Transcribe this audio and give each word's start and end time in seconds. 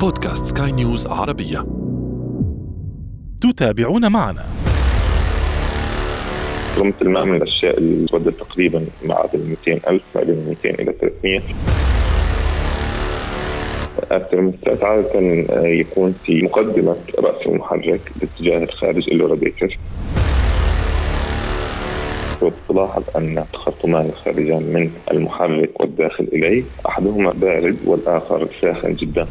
بودكاست 0.00 0.58
سكاي 0.58 0.72
نيوز 0.72 1.06
عربية. 1.06 1.66
تتابعون 3.40 4.12
معنا. 4.12 4.44
رمة 6.78 6.92
الماء 7.02 7.24
من 7.24 7.36
الأشياء 7.36 7.78
اللي 7.78 8.06
تودد 8.06 8.32
تقريبا 8.32 8.86
معدل 9.04 9.56
200 9.66 9.90
ألف 9.90 10.02
ما 10.14 10.22
بين 10.22 10.56
200 10.64 10.82
إلى 10.82 10.94
300 11.00 11.40
الترموستات 14.12 14.82
عادة 14.82 15.20
يكون 15.66 16.14
في 16.24 16.42
مقدمة 16.42 16.96
رأس 17.18 17.46
المحرك 17.46 18.12
باتجاه 18.16 18.64
الخارج 18.64 19.10
اللي 19.10 19.24
هو 19.24 19.28
راديتر 19.28 19.78
وتلاحظ 22.42 23.02
أن 23.16 23.38
التخرطمان 23.38 24.06
الخارجان 24.06 24.62
من 24.62 24.90
المحرك 25.10 25.80
والداخل 25.80 26.28
إليه 26.32 26.62
أحدهما 26.88 27.32
بارد 27.32 27.76
والآخر 27.84 28.48
ساخن 28.60 28.94
جدا. 28.94 29.26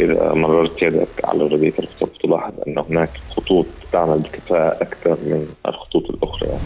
إذا 0.00 0.32
مررت 0.34 0.82
يدك 0.82 1.08
على 1.24 1.46
الراديتر 1.46 1.88
سوف 2.00 2.08
تلاحظ 2.22 2.52
أن 2.66 2.78
هناك 2.78 3.10
خطوط 3.36 3.66
تعمل 3.92 4.18
بكفاءة 4.18 4.82
أكثر 4.82 5.10
من 5.10 5.46
الخطوط 5.66 6.10
الأخرى. 6.10 6.58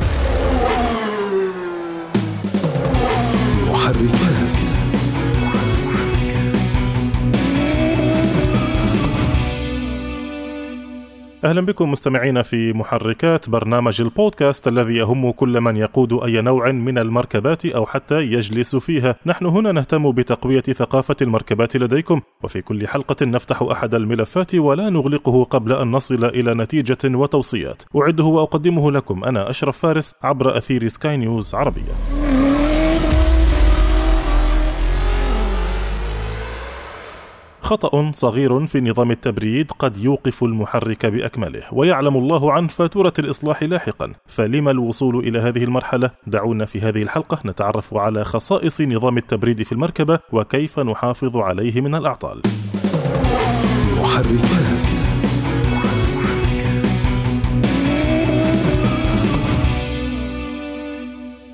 أهلا 11.45 11.61
بكم 11.61 11.91
مستمعينا 11.91 12.43
في 12.43 12.73
محركات 12.73 13.51
برنامج 13.51 14.01
البودكاست 14.01 14.69
الذي 14.69 14.97
يهم 14.97 15.30
كل 15.30 15.61
من 15.61 15.77
يقود 15.77 16.12
أي 16.12 16.41
نوع 16.41 16.73
من 16.73 16.98
المركبات 16.98 17.67
أو 17.67 17.87
حتى 17.87 18.20
يجلس 18.20 18.77
فيها، 18.77 19.17
نحن 19.27 19.47
هنا 19.47 19.73
نهتم 19.73 20.12
بتقوية 20.12 20.61
ثقافة 20.61 21.17
المركبات 21.23 21.77
لديكم، 21.77 22.20
وفي 22.43 22.62
كل 22.62 22.89
حلقة 22.89 23.27
نفتح 23.27 23.62
أحد 23.62 23.95
الملفات 23.95 24.55
ولا 24.55 24.91
نغلقه 24.91 25.45
قبل 25.45 25.72
أن 25.72 25.91
نصل 25.91 26.25
إلى 26.25 26.55
نتيجة 26.55 27.17
وتوصيات. 27.17 27.83
أعده 27.97 28.25
وأقدمه 28.25 28.91
لكم 28.91 29.25
أنا 29.25 29.50
أشرف 29.50 29.78
فارس 29.78 30.15
عبر 30.22 30.56
أثير 30.56 30.89
سكاي 30.89 31.17
نيوز 31.17 31.55
عربية. 31.55 32.23
خطأ 37.65 38.12
صغير 38.12 38.67
في 38.67 38.81
نظام 38.81 39.11
التبريد 39.11 39.70
قد 39.70 39.97
يوقف 39.97 40.45
المحرك 40.45 41.07
بأكمله 41.07 41.62
ويعلم 41.73 42.17
الله 42.17 42.53
عن 42.53 42.67
فاتورة 42.67 43.12
الإصلاح 43.19 43.62
لاحقا 43.62 44.12
فلما 44.27 44.71
الوصول 44.71 45.19
إلى 45.19 45.39
هذه 45.39 45.65
المرحلة؟ 45.65 46.11
دعونا 46.27 46.65
في 46.65 46.81
هذه 46.81 47.03
الحلقة 47.03 47.39
نتعرف 47.47 47.95
على 47.95 48.25
خصائص 48.25 48.81
نظام 48.81 49.19
التبريد 49.19 49.62
في 49.62 49.73
المركبة 49.73 50.19
وكيف 50.33 50.79
نحافظ 50.79 51.37
عليه 51.37 51.81
من 51.81 51.95
الأعطال 51.95 52.43
محركات 54.01 54.84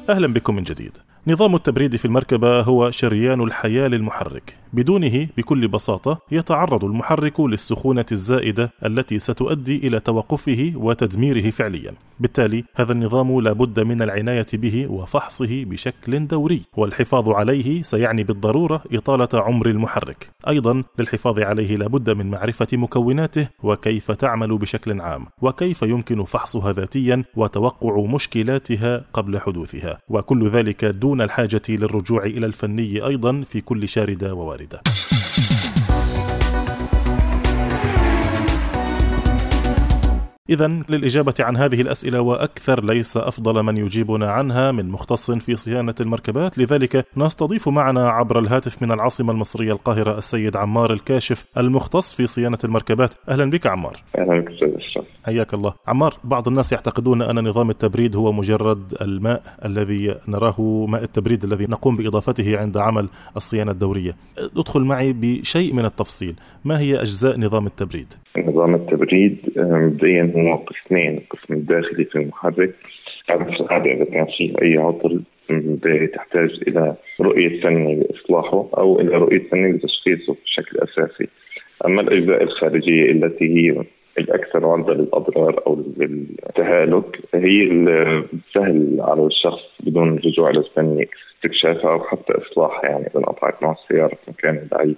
أهلا 0.08 0.33
بكم 0.33 0.56
من 0.56 0.62
جديد. 0.62 0.92
نظام 1.26 1.54
التبريد 1.54 1.96
في 1.96 2.04
المركبة 2.04 2.60
هو 2.60 2.90
شريان 2.90 3.40
الحياة 3.40 3.88
للمحرك، 3.88 4.56
بدونه 4.72 5.28
بكل 5.36 5.68
بساطة 5.68 6.18
يتعرض 6.30 6.84
المحرك 6.84 7.40
للسخونة 7.40 8.06
الزائدة 8.12 8.72
التي 8.86 9.18
ستؤدي 9.18 9.77
إلى 9.77 10.00
توقفه 10.00 10.72
وتدميره 10.77 11.50
فعليا. 11.50 11.92
بالتالي 12.20 12.64
هذا 12.74 12.92
النظام 12.92 13.40
لابد 13.40 13.80
من 13.80 14.02
العناية 14.02 14.46
به 14.52 14.86
وفحصه 14.90 15.64
بشكل 15.64 16.27
دوري، 16.27 16.62
والحفاظ 16.77 17.28
عليه 17.28 17.82
سيعني 17.82 18.24
بالضرورة 18.24 18.82
إطالة 18.92 19.28
عمر 19.34 19.66
المحرك. 19.66 20.30
أيضا 20.48 20.82
للحفاظ 20.98 21.38
عليه 21.38 21.77
لابد 21.77 22.10
من 22.10 22.30
معرفة 22.30 22.66
مكوناته 22.72 23.48
وكيف 23.62 24.10
تعمل 24.10 24.58
بشكل 24.58 25.00
عام، 25.00 25.27
وكيف 25.42 25.82
يمكن 25.82 26.24
فحصها 26.24 26.72
ذاتيا 26.72 27.24
وتوقع 27.36 28.00
مشكلاتها 28.00 29.05
قبل 29.12 29.39
حدوثها. 29.39 29.98
وكل 30.08 30.48
ذلك 30.48 30.84
دون 30.84 31.09
الحاجة 31.14 31.62
للرجوع 31.68 32.24
إلى 32.24 32.46
الفني 32.46 33.06
أيضا 33.06 33.42
في 33.42 33.60
كل 33.60 33.88
شاردة 33.88 34.34
وواردة. 34.34 34.80
إذا 40.50 40.66
للإجابة 40.88 41.34
عن 41.40 41.56
هذه 41.56 41.80
الأسئلة 41.80 42.20
وأكثر 42.20 42.84
ليس 42.84 43.16
أفضل 43.16 43.62
من 43.62 43.76
يجيبنا 43.76 44.30
عنها 44.30 44.72
من 44.72 44.88
مختص 44.88 45.30
في 45.30 45.56
صيانة 45.56 45.94
المركبات، 46.00 46.58
لذلك 46.58 47.06
نستضيف 47.16 47.68
معنا 47.68 48.08
عبر 48.08 48.38
الهاتف 48.38 48.82
من 48.82 48.92
العاصمة 48.92 49.32
المصرية 49.32 49.72
القاهرة 49.72 50.18
السيد 50.18 50.56
عمار 50.56 50.92
الكاشف 50.92 51.44
المختص 51.56 52.14
في 52.14 52.27
صيانة 52.27 52.58
المركبات، 52.64 53.14
أهلا 53.28 53.50
بك 53.50 53.66
عمار. 53.66 53.96
أهلا 54.18 54.40
بك 54.40 54.48
حياك 55.30 55.55
الله. 55.55 55.73
عمار 55.89 56.13
بعض 56.24 56.48
الناس 56.48 56.73
يعتقدون 56.73 57.23
أن 57.23 57.48
نظام 57.48 57.70
التبريد 57.70 58.17
هو 58.17 58.33
مجرد 58.33 58.83
الماء 59.07 59.41
الذي 59.64 60.14
نراه 60.29 60.86
ماء 60.92 61.02
التبريد 61.02 61.45
الذي 61.45 61.67
نقوم 61.74 61.96
بإضافته 61.96 62.58
عند 62.58 62.77
عمل 62.77 63.08
الصيانة 63.36 63.70
الدورية. 63.70 64.13
ادخل 64.58 64.80
معي 64.80 65.13
بشيء 65.13 65.74
من 65.74 65.85
التفصيل. 65.85 66.35
ما 66.64 66.80
هي 66.80 66.95
أجزاء 66.95 67.40
نظام 67.40 67.67
التبريد؟ 67.67 68.11
نظام 68.39 68.74
التبريد 68.74 69.36
آه، 69.58 69.77
مبدئيا 69.86 70.33
هو 70.36 70.57
قسمين 70.57 71.19
القسم 71.19 71.55
الداخلي 71.55 72.05
في 72.05 72.19
المحرك 72.19 72.74
هذا 73.70 73.85
إذا 73.85 74.05
كان 74.05 74.27
فيه 74.39 74.55
أي 74.63 74.77
عطل 74.79 75.23
تحتاج 76.14 76.51
إلى 76.69 76.95
رؤية 77.20 77.63
فني 77.63 77.95
لإصلاحه 77.95 78.67
أو 78.79 79.01
إلى 79.01 79.17
رؤية 79.17 79.42
فني 79.51 79.73
لتشخيصه 79.73 80.36
بشكل 80.45 80.79
أساسي. 80.79 81.29
أما 81.86 82.01
الأجزاء 82.02 82.42
الخارجية 82.42 83.11
التي 83.13 83.45
هي 83.45 83.85
الأكثر 84.18 84.66
عرضة 84.66 84.94
للأضرار 84.94 85.62
أو 85.66 85.84
للتهالك 85.96 87.20
هي 87.34 87.62
اللي 87.62 88.24
سهل 88.54 88.96
على 89.00 89.26
الشخص 89.26 89.62
بدون 89.80 90.18
الرجوع 90.18 90.50
للفني 90.50 91.08
استكشافها 91.36 91.92
أو 91.92 92.00
حتى 92.00 92.32
اصلاحها 92.32 92.90
يعني 92.90 93.06
إذا 93.06 93.18
انقطعت 93.18 93.62
مع 93.62 93.72
السيارة 93.72 94.14
في 94.14 94.30
مكان 94.30 94.68
بعيد. 94.72 94.96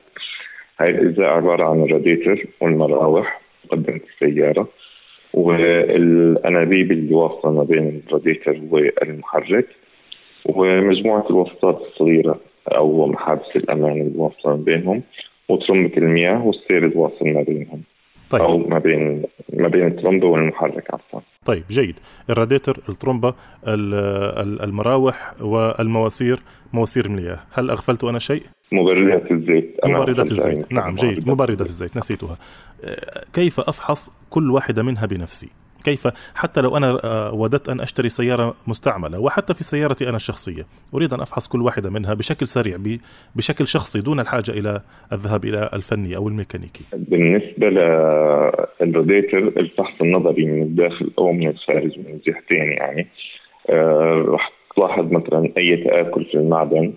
هاي 0.81 0.89
الإجزاء 0.89 1.29
عبارة 1.31 1.65
عن 1.65 1.83
الراديتر 1.83 2.47
والمراوح 2.61 3.41
مقدمه 3.65 4.01
السيارة 4.15 4.69
والأنابيب 5.35 6.93
اللي 6.93 7.15
واصلة 7.15 7.53
ما 7.53 7.63
بين 7.63 8.03
الراديتر 8.07 8.61
والمحرك 8.71 9.67
ومجموعة 10.47 11.27
الوسطات 11.31 11.81
الصغيرة 11.81 12.41
أو 12.69 13.07
محابس 13.07 13.57
الأمان 13.57 14.01
اللي 14.01 14.19
واصلة 14.19 14.55
بينهم 14.55 15.03
وترمبه 15.49 15.97
المياه 15.97 16.47
والسير 16.47 16.87
الواصل 16.87 17.29
ما 17.29 17.43
بينهم. 17.43 17.83
طيب. 18.33 18.43
أو 18.43 18.59
ما 18.59 18.79
بين 18.79 19.23
ما 19.53 19.69
بين 19.69 19.87
الترومبه 19.87 20.27
والمحرك 20.27 20.95
عفوا. 20.95 21.21
طيب 21.45 21.65
جيد. 21.71 21.99
الراديتر 22.31 22.79
الترومبة 22.89 23.29
ال- 23.29 23.95
ال- 24.49 24.63
المراوح 24.63 25.35
والمواسير 25.41 26.41
مواسير 26.73 27.07
المياه. 27.07 27.39
هل 27.53 27.71
أغفلت 27.71 28.05
أنا 28.05 28.19
شيء؟ 28.19 28.43
مبردات 28.73 29.31
الزيت. 29.31 29.77
أنا 29.85 29.99
مبردات 29.99 30.31
الزيت. 30.31 30.47
عيني. 30.47 30.65
نعم 30.71 30.95
جيد. 30.95 31.29
مبردات 31.29 31.67
الزيت. 31.67 31.97
نسيتها. 31.97 32.37
آه، 32.85 33.25
كيف 33.33 33.61
أفحص 33.61 34.11
كل 34.31 34.51
واحدة 34.51 34.83
منها 34.83 35.07
بنفسي؟ 35.07 35.51
كيف 35.83 36.07
حتى 36.35 36.61
لو 36.61 36.77
أنا 36.77 36.99
آه، 37.05 37.35
وددت 37.35 37.69
أن 37.69 37.81
أشتري 37.81 38.09
سيارة 38.09 38.55
مستعملة 38.67 39.19
وحتى 39.19 39.55
في 39.55 39.65
سيارتي 39.65 40.09
أنا 40.09 40.17
الشخصية 40.17 40.63
أريد 40.95 41.13
أن 41.13 41.21
أفحص 41.21 41.49
كل 41.49 41.63
واحدة 41.63 41.91
منها 41.91 42.15
بشكل 42.15 42.47
سريع 42.47 42.77
بشكل 43.37 43.67
شخصي 43.67 44.01
دون 44.01 44.21
الحاجة 44.21 44.51
إلى 44.51 44.81
الذهاب 45.13 45.45
إلى 45.45 45.71
الفني 45.73 46.17
أو 46.17 46.29
الميكانيكي. 46.29 46.85
بالنسبة 46.93 47.67
للراديتر 47.69 49.39
الفحص 49.39 50.01
النظري 50.01 50.45
من 50.45 50.63
الداخل 50.63 51.11
أو 51.19 51.33
من 51.33 51.49
الخارج 51.49 51.99
من 51.99 52.07
الجهتين 52.07 52.73
يعني 52.73 53.09
آه 53.71 54.25
راح 54.29 54.53
تلاحظ 54.77 55.13
مثلا 55.13 55.53
أي 55.57 55.77
تآكل 55.77 56.25
في 56.25 56.35
المعدن 56.35 56.93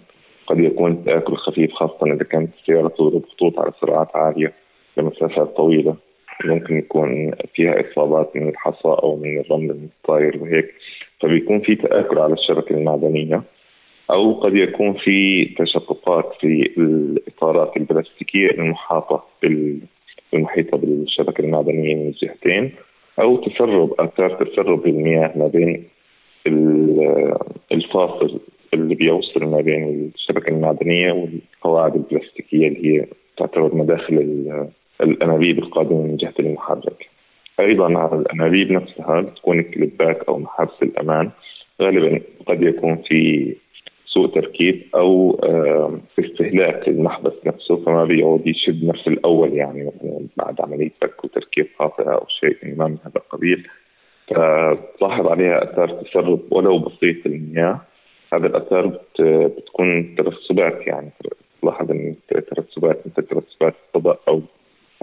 قد 0.48 0.60
يكون 0.60 1.06
تاكل 1.06 1.36
خفيف 1.36 1.72
خاصة 1.74 2.14
إذا 2.14 2.24
كانت 2.24 2.50
السيارة 2.60 2.88
تضرب 2.88 3.24
خطوط 3.26 3.60
على 3.60 3.72
سرعات 3.82 4.16
عالية 4.16 4.54
لمسافات 4.98 5.58
طويلة. 5.58 5.96
ممكن 6.46 6.78
يكون 6.78 7.32
فيها 7.54 7.92
إصابات 7.92 8.36
من 8.36 8.50
الحصى 8.50 8.88
أو 9.04 9.16
من 9.16 9.40
الرمل 9.40 9.70
الطاير 9.72 10.38
وهيك. 10.44 10.74
فبيكون 11.22 11.60
في 11.60 11.76
تأكل 11.76 12.20
على 12.20 12.34
الشبكة 12.34 12.74
المعدنية 12.76 13.44
أو 14.18 14.34
قد 14.34 14.56
يكون 14.56 14.94
في 14.94 15.46
تشققات 15.46 16.34
في 16.42 16.70
الإطارات 16.78 17.78
البلاستيكية 17.78 18.52
المحاطة 18.52 19.24
المحيطة 20.34 20.78
بالشبكة 20.78 21.42
المعدنية 21.42 21.96
من 21.96 22.08
الجهتين 22.08 22.72
أو 23.20 23.38
تسرب 23.38 23.94
آثار 24.00 24.46
تسرب 24.46 24.86
المياه 24.88 25.32
ما 25.38 25.48
بين 25.48 25.84
ال- 26.48 27.34
الفاصل 27.72 28.40
اللي 28.74 28.96
بيوصل 28.96 29.46
ما 29.46 29.62
بين 29.62 30.12
الشبكة 30.16 30.50
المعدنية 30.50 31.12
والقواعد 31.12 31.96
البلاستيكية 31.96 32.68
اللي 32.68 33.00
هي 33.02 33.06
تعتبر 33.38 33.76
مداخل 33.76 34.16
الأنابيب 35.02 35.60
القادمة 35.60 36.02
من 36.02 36.18
جهة 36.18 36.34
المحرك. 36.40 37.10
أيضا 37.60 37.98
على 37.98 38.16
الأنابيب 38.22 38.72
نفسها 38.72 39.22
بتكون 39.22 39.60
الكليبات 39.60 40.24
أو 40.24 40.40
محابس 40.40 40.84
الأمان. 40.84 41.32
غالبا 41.82 42.22
قد 42.48 42.62
يكون 42.62 42.96
في 42.96 43.56
سوء 44.06 44.28
تركيب 44.28 44.82
أو 44.96 45.40
استهلاك 46.20 46.90
للمحبس 46.90 47.34
نفسه 47.46 47.76
فما 47.76 48.06
بيعود 48.06 48.48
يشد 48.48 48.86
نفس 48.86 49.08
الأول 49.08 49.54
يعني 49.54 49.84
مثلا 49.84 50.28
بعد 50.38 50.62
عملية 50.62 50.92
فك 51.02 51.24
وتركيب 51.24 51.68
خاطئه 51.80 52.14
أو 52.14 52.26
شيء 52.40 52.76
ما 52.78 52.88
من 52.88 52.98
هذا 53.06 53.16
القبيل. 53.16 53.68
فتلاحظ 54.28 55.28
عليها 55.28 55.64
أثار 55.64 55.90
تسرب 55.90 56.40
ولو 56.52 56.78
بسيط 56.80 57.26
للمياه. 57.26 57.82
هذا 58.34 58.48
الأثار 58.48 59.00
بتكون 59.48 60.16
ترسبات 60.16 60.88
يعني 60.88 61.10
تلاحظ 61.62 61.92
إن 61.92 62.16
ترسبات 62.28 63.08
مثل 63.08 63.28
ترسبات 63.28 63.76
الطبق 63.88 64.20
أو 64.30 64.42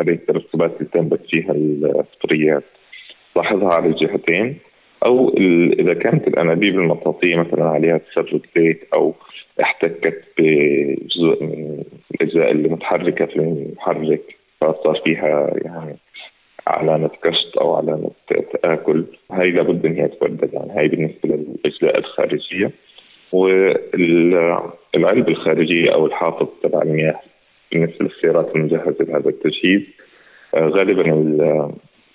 هذه 0.02 0.14
الترسبات 0.14 0.76
اللي 0.76 0.88
تنبت 0.92 1.20
فيها 1.30 1.52
الفطريات 1.52 2.64
لاحظها 3.36 3.74
على 3.74 3.86
الجهتين. 3.86 4.56
أو 5.04 5.28
إذا 5.78 5.94
كانت 5.94 6.28
الأنابيب 6.28 6.74
المطاطية 6.74 7.36
مثلا 7.36 7.64
عليها 7.64 7.98
تسرب 7.98 8.40
زيت 8.56 8.88
أو 8.94 9.14
احتكت 9.62 10.24
بجزء 10.38 11.44
من 11.44 11.84
الأجزاء 12.14 12.50
المتحركه 12.50 13.26
في 13.26 13.36
المحرك 13.36 14.36
فصار 14.60 15.00
فيها 15.04 15.52
يعني 15.64 15.96
علامة 16.66 17.10
كشط 17.22 17.58
أو 17.58 17.74
علامة 17.74 18.10
تآكل 18.28 19.04
هاي 19.30 19.50
لابد 19.50 19.86
إن 19.86 19.96
هي 19.96 20.08
تبدل 20.08 20.48
يعني 20.52 20.72
هاي 20.78 20.88
بالنسبة 20.88 21.18
للأجزاء 21.24 21.98
الخارجية. 21.98 22.70
والعلبة 23.32 25.28
الخارجية 25.28 25.94
أو 25.94 26.06
الحافظ 26.06 26.48
تبع 26.62 26.82
المياه 26.82 27.20
بالنسبة 27.72 28.04
للسيارات 28.04 28.56
المجهزة 28.56 29.04
بهذا 29.04 29.28
التجهيز 29.28 29.82
آه، 30.54 30.68
غالبا 30.68 31.02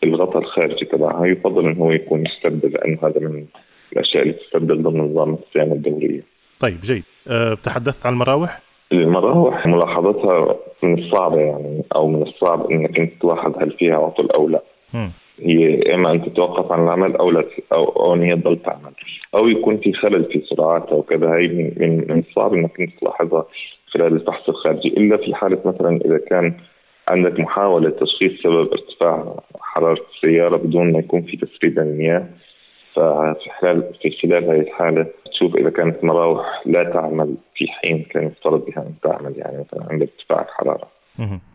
الغطاء 0.03 0.41
الخارجي 0.41 0.85
تبعها 0.85 1.25
يفضل 1.25 1.65
انه 1.65 1.83
هو 1.83 1.91
يكون 1.91 2.23
مستبدل 2.23 2.69
لأنه 2.69 2.99
هذا 3.03 3.19
من 3.19 3.45
الاشياء 3.93 4.23
اللي 4.23 4.33
تستبدل 4.33 4.83
ضمن 4.83 4.99
نظام 4.99 5.33
الصيانه 5.33 5.73
الدوريه. 5.73 6.23
طيب 6.59 6.79
جيد 6.81 7.03
أه 7.27 7.53
تحدثت 7.53 8.05
عن 8.05 8.13
المراوح؟ 8.13 8.59
المراوح 8.91 9.67
ملاحظتها 9.67 10.55
من 10.83 10.99
الصعبه 10.99 11.39
يعني 11.39 11.83
أو 11.95 12.07
من 12.07 12.21
الصعب 12.21 12.71
إنك 12.71 12.99
أنت 12.99 13.21
تلاحظ 13.21 13.57
هل 13.57 13.71
فيها 13.71 13.95
عطل 13.95 14.31
أو 14.31 14.49
لا. 14.49 14.63
م. 14.93 15.07
هي 15.41 15.93
إما 15.95 16.11
أن 16.11 16.25
تتوقف 16.25 16.71
عن 16.71 16.83
العمل 16.83 17.15
أو 17.15 17.31
لا 17.31 17.43
أو, 17.73 17.83
أو 17.83 18.13
أن 18.13 18.23
هي 18.23 18.35
تضل 18.35 18.57
تعمل 18.57 18.91
أو 19.37 19.47
يكون 19.47 19.77
في 19.77 19.93
خلل 19.93 20.25
في 20.25 20.41
سرعاتها 20.49 20.93
وكذا 20.93 21.35
هي 21.39 21.47
من 21.47 22.05
من 22.09 22.23
الصعب 22.29 22.53
إنك 22.53 22.81
أنت 22.81 22.99
تلاحظها 22.99 23.45
خلال 23.87 24.13
الفحص 24.13 24.49
الخارجي 24.49 24.87
إلا 24.87 25.17
في 25.17 25.35
حاله 25.35 25.59
مثلا 25.65 25.99
إذا 26.05 26.17
كان 26.17 26.53
عندك 27.07 27.39
محاولة 27.39 27.89
تشخيص 27.89 28.41
سبب 28.43 28.71
ارتفاع 28.71 29.39
حرارة 29.59 30.05
السيارة 30.15 30.57
بدون 30.57 30.91
ما 30.91 30.99
يكون 30.99 31.21
في 31.21 31.37
تسريب 31.37 31.79
المياه 31.79 32.27
ففي 32.97 33.49
خلال 33.59 33.93
في 34.01 34.11
خلال 34.11 34.43
هذه 34.43 34.59
الحالة 34.59 35.05
تشوف 35.31 35.55
إذا 35.55 35.69
كانت 35.69 36.03
مراوح 36.03 36.61
لا 36.65 36.83
تعمل 36.83 37.35
في 37.55 37.67
حين 37.67 38.03
كان 38.09 38.27
يفترض 38.27 38.65
بها 38.65 38.83
أن 38.83 38.93
تعمل 39.03 39.33
يعني 39.37 39.57
مثلا 39.59 39.87
عند 39.91 40.01
ارتفاع 40.01 40.41
الحرارة 40.41 40.87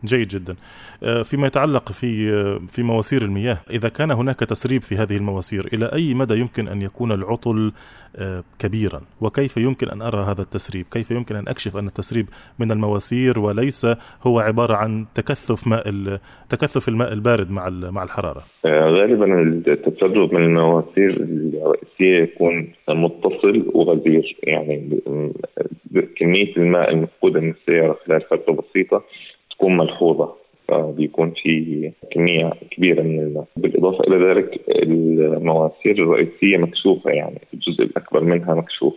جيد 0.05 0.27
جدا. 0.27 0.55
آه، 1.03 1.21
فيما 1.21 1.47
يتعلق 1.47 1.91
في 1.91 2.31
آه، 2.33 2.57
في 2.67 2.83
مواسير 2.83 3.21
المياه 3.21 3.57
إذا 3.69 3.89
كان 3.89 4.11
هناك 4.11 4.39
تسريب 4.39 4.81
في 4.81 4.95
هذه 4.95 5.17
المواسير 5.17 5.65
إلى 5.73 5.85
أي 5.85 6.13
مدى 6.13 6.39
يمكن 6.39 6.67
أن 6.67 6.81
يكون 6.81 7.11
العطل 7.11 7.71
آه، 8.15 8.43
كبيرا؟ 8.59 9.01
وكيف 9.21 9.57
يمكن 9.57 9.87
أن 9.87 10.01
أرى 10.01 10.17
هذا 10.17 10.41
التسريب؟ 10.41 10.85
كيف 10.91 11.11
يمكن 11.11 11.35
أن 11.35 11.47
أكشف 11.47 11.77
أن 11.77 11.87
التسريب 11.87 12.25
من 12.59 12.71
المواسير 12.71 13.39
وليس 13.39 13.87
هو 14.23 14.39
عبارة 14.39 14.73
عن 14.73 15.05
تكثف 15.15 15.67
ماء 15.67 15.83
تكثف 16.49 16.89
الماء 16.89 17.13
البارد 17.13 17.51
مع 17.51 17.69
مع 17.69 18.03
الحرارة؟ 18.03 18.43
غالبا 18.65 19.41
التسرب 19.67 20.33
من 20.33 20.43
المواسير 20.43 21.11
الرئيسيه 21.11 22.23
يكون 22.23 22.73
متصل 22.89 23.71
وغزير. 23.73 24.37
يعني 24.43 24.99
كمية 26.15 26.57
الماء 26.57 26.91
المفقودة 26.91 27.39
من 27.39 27.49
السيارة 27.51 27.97
خلال 28.05 28.21
فترة 28.21 28.53
بسيطة 28.53 29.03
تكون 29.53 29.77
ملحوظة 29.77 30.35
بيكون 30.71 31.33
في 31.43 31.91
كمية 32.11 32.53
كبيرة 32.71 33.01
من 33.01 33.19
الماء 33.19 33.45
بالإضافة 33.57 34.03
إلى 34.03 34.25
ذلك 34.25 34.61
المواسير 34.69 36.03
الرئيسية 36.03 36.57
مكشوفة 36.57 37.11
يعني 37.11 37.41
الجزء 37.53 37.83
الأكبر 37.83 38.23
منها 38.23 38.53
مكشوف 38.53 38.93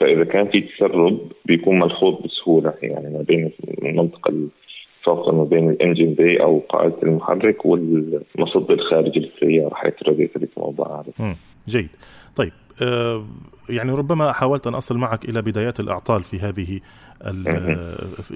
فإذا 0.00 0.24
كان 0.24 0.48
في 0.48 0.60
تسرب 0.60 1.32
بيكون 1.44 1.78
ملحوظ 1.78 2.14
بسهولة 2.24 2.74
يعني 2.82 3.14
ما 3.14 3.22
بين 3.22 3.50
المنطقة 3.82 4.28
الفاصل 4.28 5.34
ما 5.34 5.44
بين 5.44 5.70
الإنجن 5.70 6.14
بي 6.14 6.42
أو 6.42 6.58
قاعدة 6.68 7.02
المحرك 7.02 7.66
والمصد 7.66 8.70
الخارجي 8.70 9.20
للسياره 9.20 9.74
حيث 9.74 9.94
الراديتر 10.02 10.40
موضع 10.56 11.00
هذا. 11.00 11.36
جيد. 11.68 11.90
طيب 12.36 12.52
آه 12.82 13.24
يعني 13.70 13.92
ربما 13.92 14.32
حاولت 14.32 14.66
أن 14.66 14.74
أصل 14.74 14.98
معك 14.98 15.24
إلى 15.24 15.42
بدايات 15.42 15.80
الأعطال 15.80 16.22
في 16.22 16.38
هذه 16.38 16.80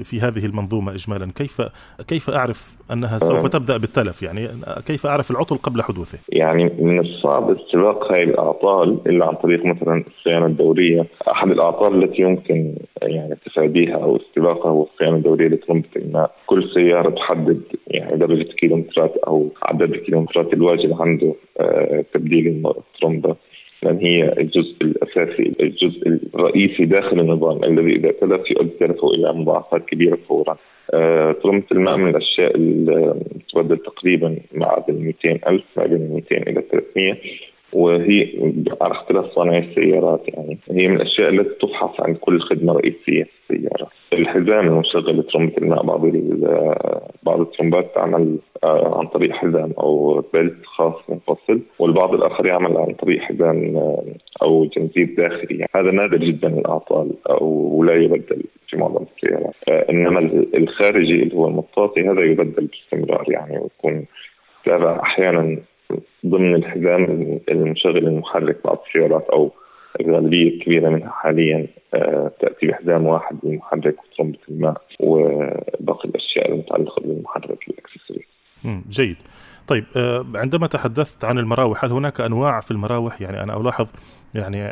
في 0.05 0.21
هذه 0.21 0.47
المنظومة 0.47 0.93
اجمالا. 0.93 1.33
كيف 1.37 1.63
كيف 2.09 2.31
أعرف 2.31 2.77
أنها 2.93 3.19
سوف 3.19 3.47
تبدأ 3.47 3.77
بالتلف؟ 3.77 4.23
يعني 4.23 4.49
كيف 4.87 5.07
أعرف 5.07 5.31
العطل 5.31 5.57
قبل 5.57 5.83
حدوثه؟ 5.83 6.19
يعني 6.29 6.65
من 6.79 6.99
الصعب 7.01 7.51
استباق 7.51 8.13
هذه 8.13 8.23
الأعطال 8.23 8.99
إلا 9.07 9.27
عن 9.27 9.35
طريق 9.35 9.65
مثلا 9.65 10.05
الصيانة 10.07 10.47
الدورية. 10.47 11.07
أحد 11.33 11.51
الأعطال 11.51 12.05
التي 12.05 12.23
يمكن 12.23 12.75
يعني 13.03 13.37
تفاديها 13.47 13.95
أو 13.95 14.17
استباقها 14.17 14.71
هو 14.71 14.83
الصيانة 14.83 15.17
الدورية 15.17 15.49
لترمبه 15.49 15.89
الماء 15.97 16.31
كل 16.47 16.71
سيارة 16.75 17.11
تحدد 17.11 17.61
يعني 17.87 18.17
درجه 18.17 18.43
كيلومترات 18.43 19.17
أو 19.27 19.51
عدد 19.63 19.91
الكيلومترات 19.91 20.53
الواجب 20.53 21.03
عنده 21.03 21.35
آه، 21.61 22.05
تبديل 22.15 22.67
الترمبة. 22.67 23.37
لأن 23.83 23.99
هي 23.99 24.33
الجزء 24.33 24.77
الأساسي 24.83 25.53
الجزء 25.61 26.21
الرئيسي 26.35 26.85
داخل 26.85 27.21
النظام 27.21 27.65
الذي 27.65 27.93
إذا 27.97 28.11
تلف 28.11 28.51
يؤدي 28.51 28.85
إلى 29.15 29.33
مضاعفات 29.33 29.85
كبيرة 29.85 30.19
فورا 30.29 30.57
آه، 30.95 31.33
ترمة 31.33 31.63
الماء 31.73 31.97
من 31.97 32.11
الأشياء 32.11 32.57
اللي 32.57 33.15
تبدل 33.53 33.77
تقريبا 33.77 34.37
معدل 34.55 34.95
200 34.95 35.31
ألف 35.51 35.65
ما 35.77 35.87
بين 35.87 36.11
200 36.15 36.37
إلى 36.37 36.63
300 36.71 37.17
وهي 37.73 38.29
على 38.81 38.93
اختلاف 38.93 39.27
صانعي 39.27 39.59
السيارات 39.59 40.29
يعني 40.29 40.59
هي 40.71 40.89
من 40.89 40.97
الأشياء 40.97 41.29
التي 41.29 41.55
تفحص 41.67 42.01
عند 42.01 42.17
كل 42.17 42.41
خدمة 42.41 42.73
رئيسية 42.73 43.25
في 43.25 43.55
السياره. 43.55 43.89
الحزام 44.19 44.67
المشغل 44.67 45.19
لترمبه 45.19 45.59
الماء 45.59 45.83
بعض 45.83 46.03
بعض 47.23 47.41
الترمبات 47.41 47.95
تعمل 47.95 48.39
آه، 48.65 48.99
عن 48.99 49.07
طريق 49.07 49.33
حزام 49.33 49.73
أو 49.79 50.25
بيلت 50.33 50.67
خاص 50.67 50.95
منفصل 51.09 51.61
والبعض 51.79 52.15
الآخر 52.15 52.51
يعمل 52.51 52.77
عن 52.77 52.95
طريق 52.95 53.21
حزام 53.21 53.77
آه، 53.77 54.05
أو 54.43 54.65
جنزير 54.65 55.15
داخلي. 55.17 55.67
هذا 55.77 55.91
نادر 55.91 56.17
جدا 56.17 56.49
الأعطال 56.49 57.11
أو 57.31 57.85
لا 57.85 57.95
يبدل 57.95 58.43
في 58.69 58.77
معظم 58.77 59.05
السيارات. 59.17 59.55
آه، 59.73 59.87
إنما 59.91 60.45
الخارجي 60.55 61.23
اللي 61.23 61.35
هو 61.35 61.49
المطاطي 61.49 62.09
هذا 62.09 62.21
يبدل 62.21 62.67
باستمرار 62.67 63.25
يعني 63.29 63.59
ويكون 63.59 64.05
تابع 64.65 65.03
أحيانا 65.03 65.59
ضمن 66.27 66.55
الحزام 66.55 67.05
المشغل 67.49 68.07
المحرك 68.07 68.57
بعض 68.65 68.83
السيارات 68.87 69.29
أو 69.29 69.51
الغالبية 70.01 70.49
الكبيرة 70.49 70.89
منها 70.91 71.11
حاليا 71.11 71.67
آه، 71.95 72.31
تأتي 72.41 72.67
بحزام 72.67 73.07
واحد 73.07 73.37
للمحرك 73.43 73.97
وترمبه 74.05 74.39
الماء 74.49 74.83
وباقي 75.01 76.09
الأشياء 76.09 76.53
المتعلقة 76.53 77.03
بالمحرك 77.03 77.69
الاكسسوارز. 77.69 78.23
جيد. 78.91 79.17
طيب 79.69 79.85
آه، 79.97 80.25
عندما 80.35 80.67
تحدثت 80.67 81.25
عن 81.25 81.39
المراوح 81.39 81.85
هل 81.85 81.93
هناك 81.93 82.21
أنواع 82.21 82.61
في 82.61 82.71
المراوح؟ 82.71 83.23
يعني 83.23 83.43
أنا 83.43 83.61
ألاحظ 83.61 83.91
يعني 84.35 84.71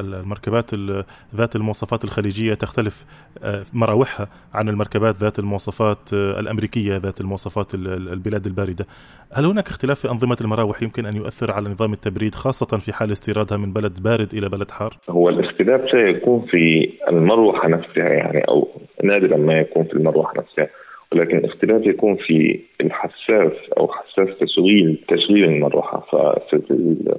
المركبات 0.00 0.74
ذات 1.34 1.56
المواصفات 1.56 2.04
الخليجية 2.04 2.54
تختلف 2.54 3.04
آه، 3.44 3.62
مراوحها 3.72 4.28
عن 4.54 4.68
المركبات 4.68 5.14
ذات 5.16 5.38
المواصفات 5.38 6.14
آه، 6.14 6.40
الأمريكية 6.40 6.96
ذات 6.96 7.20
المواصفات 7.20 7.74
البلاد 7.74 8.46
الباردة. 8.46 8.86
هل 9.32 9.44
هناك 9.44 9.68
اختلاف 9.68 10.00
في 10.00 10.10
أنظمة 10.10 10.36
المراوح 10.40 10.82
يمكن 10.82 11.06
أن 11.06 11.16
يؤثر 11.16 11.52
على 11.52 11.68
نظام 11.68 11.92
التبريد 11.92 12.34
خاصة 12.34 12.78
في 12.78 12.92
حال 12.92 13.12
استيرادها 13.12 13.58
من 13.58 13.72
بلد 13.72 14.02
بارد 14.02 14.34
إلى 14.34 14.48
بلد 14.48 14.70
حار؟ 14.70 14.96
هو 15.08 15.28
الاختلاف 15.28 15.80
سيكون 15.90 16.46
في 16.50 16.92
المروحة 17.08 17.68
نفسها 17.68 18.08
يعني 18.08 18.40
أو 18.48 18.68
نادرا 19.04 19.36
ما 19.36 19.58
يكون 19.58 19.84
في 19.84 19.92
المروحة 19.92 20.32
نفسها. 20.38 20.68
ولكن 21.12 21.38
الاختلاف 21.38 21.86
يكون 21.86 22.16
في 22.16 22.60
الحساس 22.80 23.52
أو 23.78 23.88
حساس 23.88 24.28
تشغيل 24.40 25.04
تشغيل 25.08 25.44
المروحة. 25.44 26.06
ففي 26.12 26.62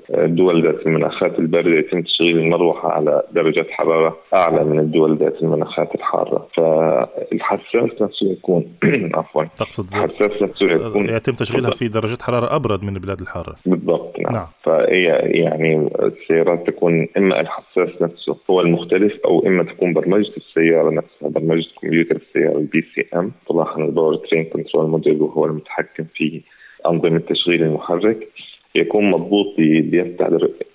الدول 0.09 0.63
ذات 0.63 0.87
المناخات 0.87 1.39
الباردة 1.39 1.79
يتم 1.79 2.01
تشغيل 2.01 2.37
المروحة 2.37 2.89
على 2.89 3.23
درجات 3.31 3.69
حرارة 3.69 4.17
أعلى 4.35 4.63
من 4.63 4.79
الدول 4.79 5.17
ذات 5.17 5.41
المناخات 5.41 5.95
الحارة. 5.95 6.47
فالحساس 6.57 8.01
نفسه 8.01 8.31
يكون 8.31 8.65
عفوا. 9.17 9.43
تقصد 9.43 9.85
الحساس 9.95 10.41
نفسه 10.41 10.65
يكون 10.65 11.09
يتم 11.09 11.33
تشغيلها 11.33 11.71
في 11.71 11.87
درجات 11.87 12.21
حرارة 12.21 12.55
أبرد 12.55 12.83
من 12.83 12.95
البلاد 12.95 13.21
الحارة. 13.21 13.55
بالضبط 13.87 14.19
نعم, 14.19 14.33
نعم. 14.33 14.47
فهي 14.63 15.01
يعني 15.23 15.89
السيارات 16.01 16.67
تكون 16.67 17.07
إما 17.17 17.41
الحساس 17.41 18.01
نفسه 18.01 18.37
هو 18.49 18.61
المختلف 18.61 19.13
أو 19.25 19.47
إما 19.47 19.63
تكون 19.63 19.93
برمجة 19.93 20.31
السيارة 20.37 20.89
نفسها 20.89 21.29
برمجة 21.29 21.67
كمبيوتر 21.81 22.15
السيارة 22.15 22.57
ال 22.57 22.81
PCM 22.95 23.31
طبعا 23.49 23.85
ال 23.85 24.15
powertrain 24.15 24.43
control 24.43 24.89
module 24.89 25.21
وهو 25.21 25.45
المتحكم 25.45 26.05
في 26.15 26.41
أنظمة 26.85 27.19
تشغيل 27.19 27.63
المحرك. 27.63 28.27
يكون 28.75 29.11
مضبوط 29.11 29.55
بيفتح 29.57 30.27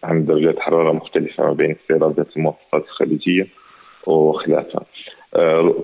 عند 0.04 0.26
درجات 0.26 0.58
حرارة 0.58 0.92
مختلفة 0.92 1.44
ما 1.44 1.52
بين 1.52 1.70
السيارات 1.70 2.16
ذات 2.16 2.36
المواصفات 2.36 2.84
الخليجية 2.84 3.46
وخلافها. 4.06 4.82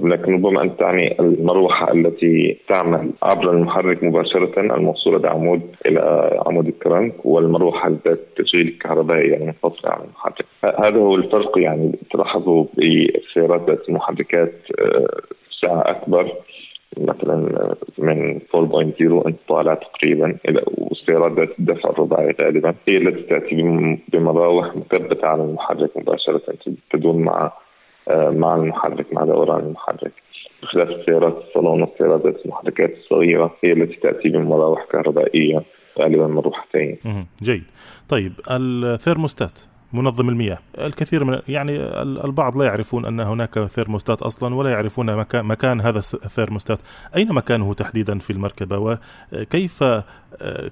لكن 0.04 0.34
ربما 0.34 0.62
أن 0.62 0.76
تعني 0.76 1.20
المروحة 1.20 1.92
التي 1.92 2.58
تعمل 2.68 3.10
عبر 3.22 3.50
المحرك 3.50 4.04
مباشرة 4.04 4.60
الموصولة 4.60 5.18
بعمود 5.18 5.62
إلى 5.86 6.30
عمود 6.46 6.66
الكرنك 6.66 7.26
والمروحة 7.26 7.88
ذات 7.88 8.06
التشغيل 8.06 8.68
الكهربائي 8.68 9.36
المنفصلة 9.36 9.90
عن 9.90 10.00
المحرك. 10.04 10.44
هذا 10.84 10.96
هو 10.96 11.14
الفرق 11.14 11.58
يعني 11.58 11.98
تلاحظوا 12.12 12.64
بالسيارات 12.74 13.70
ذات 13.70 13.88
المحركات 13.88 14.52
آه، 14.80 15.20
سعة 15.62 15.90
أكبر 15.90 16.32
مثلا 16.98 17.36
من 17.98 18.40
4.0 18.54 19.26
انت 19.26 19.38
طالع 19.48 19.74
تقريبا 19.74 20.36
إلى 20.48 20.62
والسيارات 20.66 21.32
ذات 21.32 21.58
الدفع 21.58 21.90
الرباعي 21.90 22.34
غالبا 22.40 22.74
هي 22.88 22.96
التي 22.96 23.22
تأتي 23.22 23.62
بمراوح 24.12 24.76
مثبتة 24.76 25.26
على 25.26 25.42
المحرك 25.42 25.90
مباشرة 25.96 26.42
تدور 26.92 27.16
مع 27.16 27.44
آه، 27.44 27.52
مع 28.10 28.54
المحرك 28.54 29.12
مع 29.12 29.24
دوران 29.24 29.60
المحرك 29.60 30.12
بخلاف 30.62 30.88
السيارات 30.88 31.36
الصالون 31.48 31.82
والسيارات 31.82 32.26
ذات 32.26 32.44
المحركات 32.44 32.90
الصغيره 32.96 33.54
هي 33.64 33.72
التي 33.72 33.96
تاتي 33.96 34.28
بمراوح 34.28 34.86
كهربائيه 34.92 35.62
غالبا 35.98 36.26
مروحتين. 36.26 36.98
جيد. 37.42 37.64
طيب 38.08 38.32
الثيرموستات 38.50 39.60
منظم 39.92 40.28
المياه. 40.28 40.58
الكثير 40.78 41.24
من 41.24 41.38
يعني 41.48 41.76
البعض 42.24 42.56
لا 42.56 42.64
يعرفون 42.64 43.04
أن 43.04 43.20
هناك 43.20 43.58
ثيرموستات 43.58 44.22
أصلا 44.22 44.54
ولا 44.54 44.70
يعرفون 44.70 45.16
مكان, 45.16 45.44
مكان 45.44 45.80
هذا 45.80 45.98
الثيرموستات 45.98 46.78
أين 47.16 47.32
مكانه 47.32 47.74
تحديدا 47.74 48.18
في 48.18 48.30
المركبة؟ 48.30 48.78
وكيف 49.32 49.84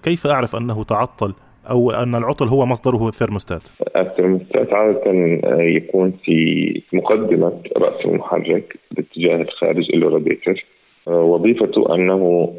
كيف 0.02 0.26
أعرف 0.26 0.56
أنه 0.56 0.84
تعطل 0.84 1.34
أو 1.70 1.90
أن 1.90 2.14
العطل 2.14 2.46
هو 2.46 2.66
مصدره 2.66 3.08
الثيرموستات. 3.08 3.68
الثيرموستات 3.96 4.72
عادة 4.72 5.12
يكون 5.60 6.12
في 6.24 6.82
مقدمة 6.92 7.52
رأس 7.76 8.06
المحرك 8.06 8.76
باتجاه 8.90 9.42
الخارج 9.42 9.94
الراديتر. 9.94 10.64
وظيفته 11.06 11.94
أنه 11.94 12.52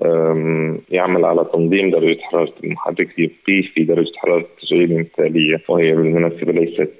يعمل 0.89 1.25
على 1.25 1.45
تنظيم 1.53 1.91
درجة 1.91 2.21
حرارة 2.21 2.53
المحرك 2.63 3.09
ليبقيه 3.17 3.61
في 3.73 3.83
درجة 3.83 4.11
حرارة 4.15 4.41
التشغيل 4.41 4.91
المثالية 4.91 5.61
وهي 5.69 5.95
بالمناسبة 5.95 6.51
ليست 6.51 6.91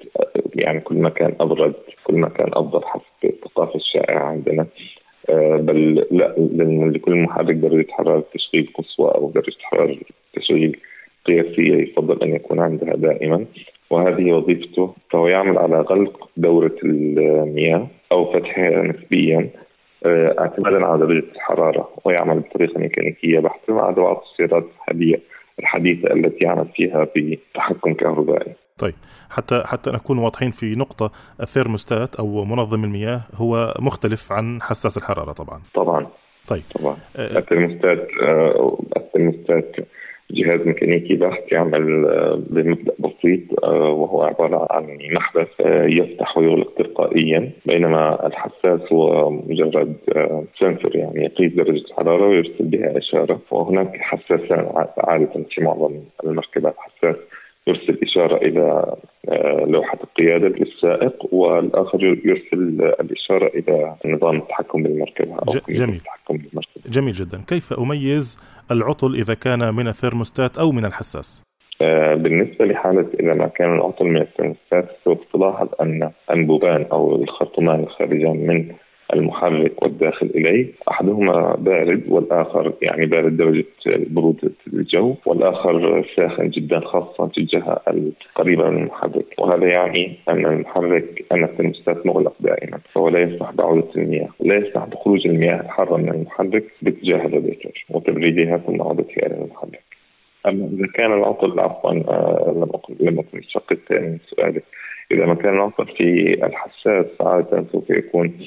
يعني 0.54 0.80
كل 0.80 0.96
ما 0.96 1.08
كان 1.08 1.34
أبرد 1.40 1.74
كل 2.04 2.14
ما 2.14 2.28
كان 2.28 2.50
أفضل 2.52 2.84
حسب 2.84 3.02
الثقافة 3.24 3.74
الشائعة 3.74 4.24
عندنا. 4.24 4.66
أه، 5.30 5.56
بل 5.56 5.94
لا 6.10 6.34
لكل 6.94 7.14
محرك 7.14 7.54
درجة 7.54 7.86
حرارة 7.90 8.24
تشغيل 8.34 8.68
قصوى 8.74 9.10
أو 9.10 9.30
درجة 9.34 9.56
حرارة 9.62 9.96
تشغيل 10.34 10.76
قياسيه 11.28 11.74
يفضل 11.74 12.22
أن 12.22 12.34
يكون 12.34 12.60
عندها 12.60 12.96
دائما 12.96 13.44
وهذه 13.90 14.32
وظيفته 14.32 14.94
فهو 15.10 15.28
يعمل 15.28 15.58
على 15.58 15.80
غلق 15.80 16.28
دورة 16.36 16.76
المياه 16.84 17.86
أو 18.12 18.32
فتحها 18.32 18.82
نسبيا 18.82 19.50
آه، 20.06 20.34
اعتمادا 20.38 20.86
على 20.86 21.06
درجة 21.06 21.24
الحرارة 21.34 21.88
ويعمل 22.04 22.40
بطريقة 22.40 22.80
ميكانيكية 22.80 23.38
بحتة 23.38 23.74
مع 23.74 23.90
بعض 23.90 24.22
السيارات 24.30 24.64
الحاليه 24.74 25.20
الحديثة 25.58 26.12
التي 26.12 26.44
يعمل 26.44 26.68
فيها 26.74 27.08
بتحكم 27.16 27.94
كهربائي. 27.94 28.52
طيب 28.78 28.94
حتى 29.30 29.62
حتى 29.66 29.90
نكون 29.90 30.18
واضحين 30.18 30.50
في 30.50 30.74
نقطة 30.74 31.10
الثيرموستات 31.40 32.16
أو 32.16 32.44
منظم 32.44 32.84
المياه 32.84 33.20
هو 33.34 33.74
مختلف 33.80 34.32
عن 34.32 34.62
حساس 34.62 34.96
الحرارة 34.96 35.32
طبعا. 35.32 35.60
طبعا. 35.74 36.06
طيب 36.48 36.62
طبعا 36.74 36.96
آه، 37.16 37.38
الثيرموستات 37.38 38.08
آه، 38.22 38.78
الثيرموستات 38.96 39.76
جهاز 40.30 40.66
ميكانيكي 40.66 41.16
بحت 41.16 41.52
يعمل 41.52 42.06
آه، 42.06 42.42
بمبدأ 42.50 42.92
بسيط 42.98 43.64
آه، 43.64 43.90
وهو 43.90 44.22
عبارة 44.22 44.66
عن 44.70 44.98
محبس 45.12 45.48
آه، 45.60 45.84
يفتح 45.86 46.38
ويغلق 46.38 46.74
تلقائيا 46.74 47.50
بينما 47.66 48.26
الحساس 48.26 48.92
هو 48.92 49.30
مجرد 49.30 49.96
سنسور 50.60 50.96
يعني 50.96 51.24
يقيس 51.24 51.52
درجة 51.52 51.84
الحرارة 51.84 52.28
ويرسل 52.28 52.64
بها 52.64 52.98
إشارة. 52.98 53.40
وهناك 53.50 53.96
حساسان 53.96 54.72
عادة 54.98 55.44
في 55.50 55.60
معظم 55.60 56.00
المركبات 56.24 56.74
حساس 56.78 57.16
يرسل 57.66 57.98
إشارة 58.02 58.36
إلى 58.36 58.96
لوحة 59.66 59.98
القيادة 60.04 60.48
للسائق 60.48 61.34
والآخر 61.34 62.04
يرسل 62.24 62.92
الإشارة 63.00 63.46
إلى 63.46 63.94
نظام 64.06 64.36
التحكم 64.36 64.82
بالمركبة 64.82 65.34
أو 65.34 65.54
جميل. 65.68 65.96
التحكم 65.96 66.36
بالمركبة. 66.36 66.90
جميل 66.90 67.12
جدا. 67.12 67.42
كيف 67.48 67.72
أميز 67.72 68.38
العطل 68.70 69.14
إذا 69.14 69.34
كان 69.34 69.74
من 69.74 69.88
الثيرموستات 69.88 70.58
أو 70.58 70.72
من 70.72 70.84
الحساس؟ 70.84 71.42
آه، 71.82 72.14
بالنسبة 72.14 72.64
لحالة 72.64 73.06
إذا 73.20 73.34
ما 73.34 73.48
كان 73.48 73.74
العطل 73.74 74.04
من 74.04 74.22
الثيرموستات 74.22 74.88
سوف 75.04 75.18
تلاحظ 75.32 75.68
أن 75.80 76.10
أنبوبان 76.30 76.86
أو 76.92 77.22
الخرطومان 77.22 77.80
الخارجان 77.80 78.46
من 78.46 78.74
المحرك 79.14 79.82
والداخل 79.82 80.26
إليه. 80.34 80.66
أحدهما 80.90 81.56
بارد 81.56 82.02
والآخر 82.08 82.72
يعني 82.82 83.06
بارد 83.06 83.36
درجة 83.36 83.64
برودة 83.86 84.50
الجو 84.72 85.14
والآخر 85.26 86.04
ساخن 86.16 86.50
جدا 86.50 86.80
خاصة 86.80 87.26
في 87.26 87.38
الجهة 87.38 87.80
القريبة 87.88 88.70
من 88.70 88.82
المحرك. 88.82 89.24
وهذا 89.38 89.66
يعني 89.66 90.16
أن 90.28 90.46
المحرك 90.46 91.24
أن 91.32 91.44
الترموستات 91.44 92.06
مغلق 92.06 92.34
دائما 92.40 92.78
فهو 92.92 93.08
لا 93.08 93.20
يسمح 93.20 93.50
بعودة 93.50 93.88
المياه 93.96 94.28
لا 94.40 94.56
يسمح 94.56 94.84
بخروج 94.84 95.26
المياه 95.26 95.60
الحارة 95.60 95.96
من 95.96 96.08
المحرك 96.08 96.64
باتجاه 96.82 97.26
الراديتر 97.26 97.86
وتبريدها 97.90 98.58
ثم 98.58 98.82
عودتها 98.82 99.26
إلى 99.26 99.44
المحرك. 99.44 99.82
أما 100.46 100.68
إذا 100.72 100.86
كان 100.94 101.12
العطل 101.12 101.60
عفوا 101.60 101.90
آه، 101.90 102.52
لم 102.56 102.62
أقل 102.62 102.94
لم 103.00 103.24
الشق 103.34 103.72
الثاني 103.72 104.08
من 104.08 104.18
سؤالك. 104.26 104.64
إذا 105.12 105.26
ما 105.26 105.34
كان 105.34 105.54
العطل 105.54 105.86
في 105.86 106.34
الحساس 106.46 107.06
عادة 107.20 107.64
سوف 107.72 107.90
يكون 107.90 108.38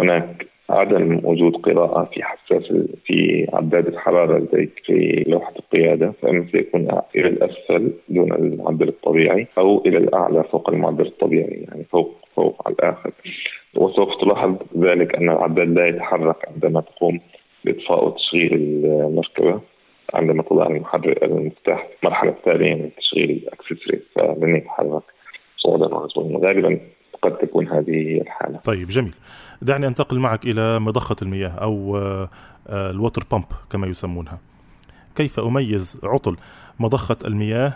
هناك 0.00 0.46
عدم 0.70 1.20
وجود 1.24 1.56
قراءة 1.56 2.10
في 2.14 2.22
حساس 2.22 2.72
في 3.04 3.46
عداد 3.52 3.86
الحرارة 3.86 4.38
لديك 4.38 4.70
في 4.86 5.24
لوحة 5.26 5.52
القيادة 5.58 6.12
فإما 6.22 6.46
سيكون 6.52 6.88
إلى 7.16 7.28
الأسفل 7.28 7.92
دون 8.08 8.32
المعدل 8.32 8.88
الطبيعي 8.88 9.46
أو 9.58 9.82
إلى 9.86 9.98
الأعلى 9.98 10.44
فوق 10.44 10.70
المعدل 10.70 11.06
الطبيعي 11.06 11.66
يعني 11.68 11.84
فوق 11.84 12.14
فوق 12.36 12.62
على 12.66 12.74
الآخر. 12.74 13.10
وسوف 13.76 14.08
تلاحظ 14.20 14.56
ذلك 14.78 15.14
أن 15.16 15.30
العداد 15.30 15.68
لا 15.68 15.88
يتحرك 15.88 16.36
عندما 16.48 16.80
تقوم 16.80 17.20
بإطفاء 17.64 18.04
وتشغيل 18.04 18.54
المركبة 18.54 19.60
عندما 20.14 20.42
تضع 20.42 20.66
المحرك 20.66 21.22
المفتاح 21.22 21.88
المرحلة 22.02 22.30
التالية 22.30 22.74
من 22.74 22.90
تشغيل 22.96 23.30
الأكسسوارز 23.30 24.02
فلن 24.14 24.56
يتحرك 24.56 25.02
صعودا 25.56 25.86
غالبا 26.46 26.80
قد 27.22 27.38
تكون 27.38 27.68
هذه 27.68 28.20
الحالة. 28.20 28.58
طيب 28.58 28.88
جميل. 28.88 29.14
دعني 29.62 29.86
أنتقل 29.86 30.18
معك 30.18 30.44
إلى 30.44 30.78
مضخة 30.78 31.16
المياه 31.22 31.48
أو 31.48 31.96
آه، 31.96 32.28
آه، 32.68 32.90
الوتر 32.90 33.22
بامب 33.30 33.44
كما 33.72 33.86
يسمونها. 33.86 34.38
كيف 35.16 35.40
أميز 35.40 36.00
عطل 36.04 36.36
مضخة 36.80 37.16
المياه 37.24 37.72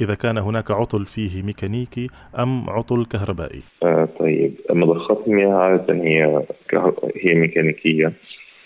إذا 0.00 0.14
كان 0.14 0.38
هناك 0.38 0.70
عطل 0.70 1.06
فيه 1.06 1.42
ميكانيكي 1.42 2.08
أم 2.38 2.70
عطل 2.70 3.04
كهربائي؟ 3.04 3.62
آه 3.82 4.08
طيب. 4.18 4.54
مضخات 4.70 5.18
المياه 5.26 5.54
عادة 5.54 5.94
هي 5.94 6.44
هي 7.16 7.34
ميكانيكية. 7.34 8.12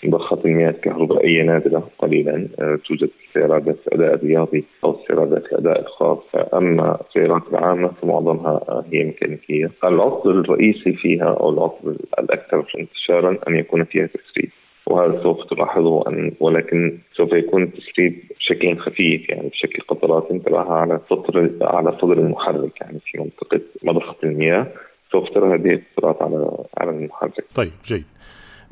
مضخة 0.05 0.39
المياه 0.45 0.69
الكهربائية 0.69 1.43
نادرة 1.43 1.89
قليلا 1.99 2.47
آه، 2.59 2.79
توجد 2.87 3.09
ذات 3.37 3.77
الأداء 3.87 4.13
الرياضي 4.13 4.63
أو 4.83 4.99
السيارات 4.99 5.29
ذات 5.29 5.45
الأداء 5.45 5.81
الخاص 5.81 6.19
أما 6.53 6.97
السيارات 7.07 7.41
العامة 7.51 7.91
فمعظمها 8.01 8.51
آه، 8.69 8.85
هي 8.93 9.03
ميكانيكية 9.03 9.71
العطل 9.83 10.29
الرئيسي 10.29 10.93
فيها 10.93 11.37
أو 11.39 11.49
العطل 11.49 11.97
الأكثر 12.19 12.73
انتشارا 12.79 13.37
أن 13.47 13.55
يكون 13.55 13.83
فيها 13.83 14.07
تسريب 14.07 14.49
وهذا 14.85 15.23
سوف 15.23 15.43
تلاحظه 15.49 16.07
أن 16.07 16.31
ولكن 16.39 16.97
سوف 17.17 17.33
يكون 17.33 17.63
التسريب 17.63 18.23
بشكل 18.39 18.77
خفيف 18.77 19.29
يعني 19.29 19.49
بشكل 19.49 19.83
قطرات 19.87 20.27
تراها 20.45 20.73
على 20.73 20.99
سطر 21.09 21.49
على 21.61 21.97
صدر 22.01 22.17
المحرك 22.17 22.81
يعني 22.81 22.99
في 23.05 23.17
منطقة 23.17 23.61
مضخة 23.83 24.15
المياه 24.23 24.67
سوف 25.11 25.29
ترى 25.29 25.55
هذه 25.55 25.73
القطرات 25.73 26.21
على 26.21 26.63
على 26.77 26.89
المحرك. 26.91 27.45
طيب 27.55 27.71
جيد. 27.85 28.05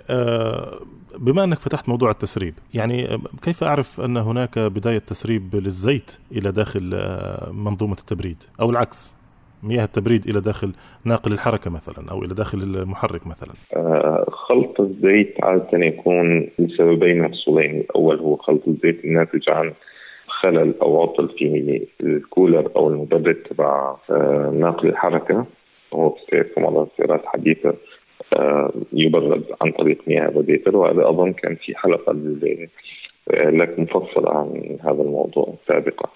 آه، 0.09 0.79
بما 1.19 1.43
أنك 1.43 1.59
فتحت 1.59 1.89
موضوع 1.89 2.11
التسريب 2.11 2.53
يعني 2.73 3.07
كيف 3.41 3.63
أعرف 3.63 4.01
أن 4.01 4.17
هناك 4.17 4.59
بداية 4.59 4.97
تسريب 4.97 5.55
للزيت 5.55 6.17
إلى 6.31 6.51
داخل 6.51 6.91
آه، 6.93 7.51
منظومة 7.51 7.93
التبريد؟ 7.93 8.43
أو 8.61 8.69
العكس 8.69 9.15
مياه 9.63 9.83
التبريد 9.83 10.27
إلى 10.27 10.41
داخل 10.41 10.73
ناقل 11.05 11.33
الحركة 11.33 11.71
مثلا 11.71 12.11
أو 12.11 12.23
إلى 12.23 12.33
داخل 12.33 12.57
المحرك 12.57 13.27
مثلا. 13.27 13.53
آه، 13.75 14.25
خلط 14.29 14.81
الزيت 14.81 15.35
عادة 15.43 15.77
يكون 15.77 16.49
لسببين 16.59 17.21
مفصولين 17.21 17.79
الأول 17.79 18.19
هو 18.19 18.35
خلط 18.35 18.61
الزيت 18.67 19.05
الناتج 19.05 19.49
عن 19.49 19.73
خلل 20.27 20.73
أو 20.81 21.01
عطل 21.01 21.29
في 21.37 21.87
الكولر 22.01 22.71
أو 22.75 22.89
المبرد 22.89 23.35
تبع 23.35 23.95
ناقل 24.53 24.87
الحركة. 24.87 25.45
وهو 25.93 26.15
في 26.29 26.45
معظم 26.57 26.87
السيارات 26.91 27.23
الحديثة 27.23 27.69
آه، 27.69 27.75
يبرد 28.93 29.43
عن 29.61 29.71
طريق 29.71 29.97
مياه 30.07 30.27
الراديتر 30.27 30.77
وهذا 30.77 31.09
أظن 31.09 31.33
كان 31.33 31.55
في 31.55 31.75
حلقة 31.75 32.15
لك 33.33 33.79
مفصلة 33.79 34.29
عن 34.29 34.77
هذا 34.83 35.01
الموضوع 35.01 35.53
سابقا. 35.67 36.09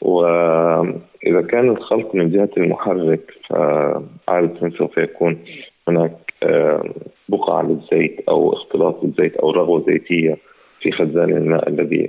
وإذا 0.00 1.42
كان 1.50 1.68
الخلط 1.68 2.14
من 2.14 2.30
جهة 2.30 2.50
المحرك 2.56 3.34
فعادة 3.48 4.70
سوف 4.78 4.98
يكون 4.98 5.38
هناك 5.88 6.24
آه، 6.42 6.84
بقعة 7.28 7.62
للزيت 7.62 8.20
أو 8.28 8.52
اختلاط 8.52 9.04
الزيت 9.04 9.36
أو 9.36 9.50
رغوة 9.50 9.84
زيتية 9.86 10.36
في 10.80 10.92
خزان 10.92 11.30
الماء 11.30 11.68
الذي 11.68 12.08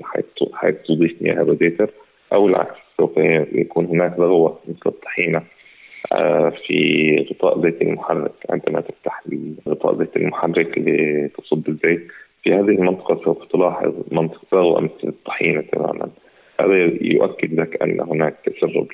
حيث 0.53 0.75
تضيف 0.88 1.22
مياه 1.22 1.41
الراديتر 1.41 1.89
أو 2.34 2.48
العكس 2.48 2.75
سوف 2.98 3.17
يكون 3.51 3.86
هناك 3.86 4.19
رغوة 4.19 4.60
مثل 4.67 4.81
الطحينة 4.86 5.38
آه، 5.38 5.54
في 6.67 7.27
غطاء 7.31 7.62
زيت 7.62 7.81
المحرك 7.81 8.31
عندما 8.50 8.81
تفتح 8.81 9.24
غطاء 9.69 9.98
زيت 9.98 10.17
المحرك 10.17 10.77
لتصب 10.77 11.69
الزيت 11.69 12.07
في 12.43 12.53
هذه 12.53 12.69
المنطقة 12.69 13.22
سوف 13.25 13.38
تلاحظ 13.51 13.93
منطقة 14.12 14.48
رغوة 14.53 14.81
مثل 14.81 15.07
الطحينة 15.07 15.62
تماما 15.62 16.10
هذا 16.60 16.75
يؤكد 17.01 17.60
لك 17.60 17.81
أن 17.81 18.01
هناك 18.01 18.36
تسرب 18.45 18.88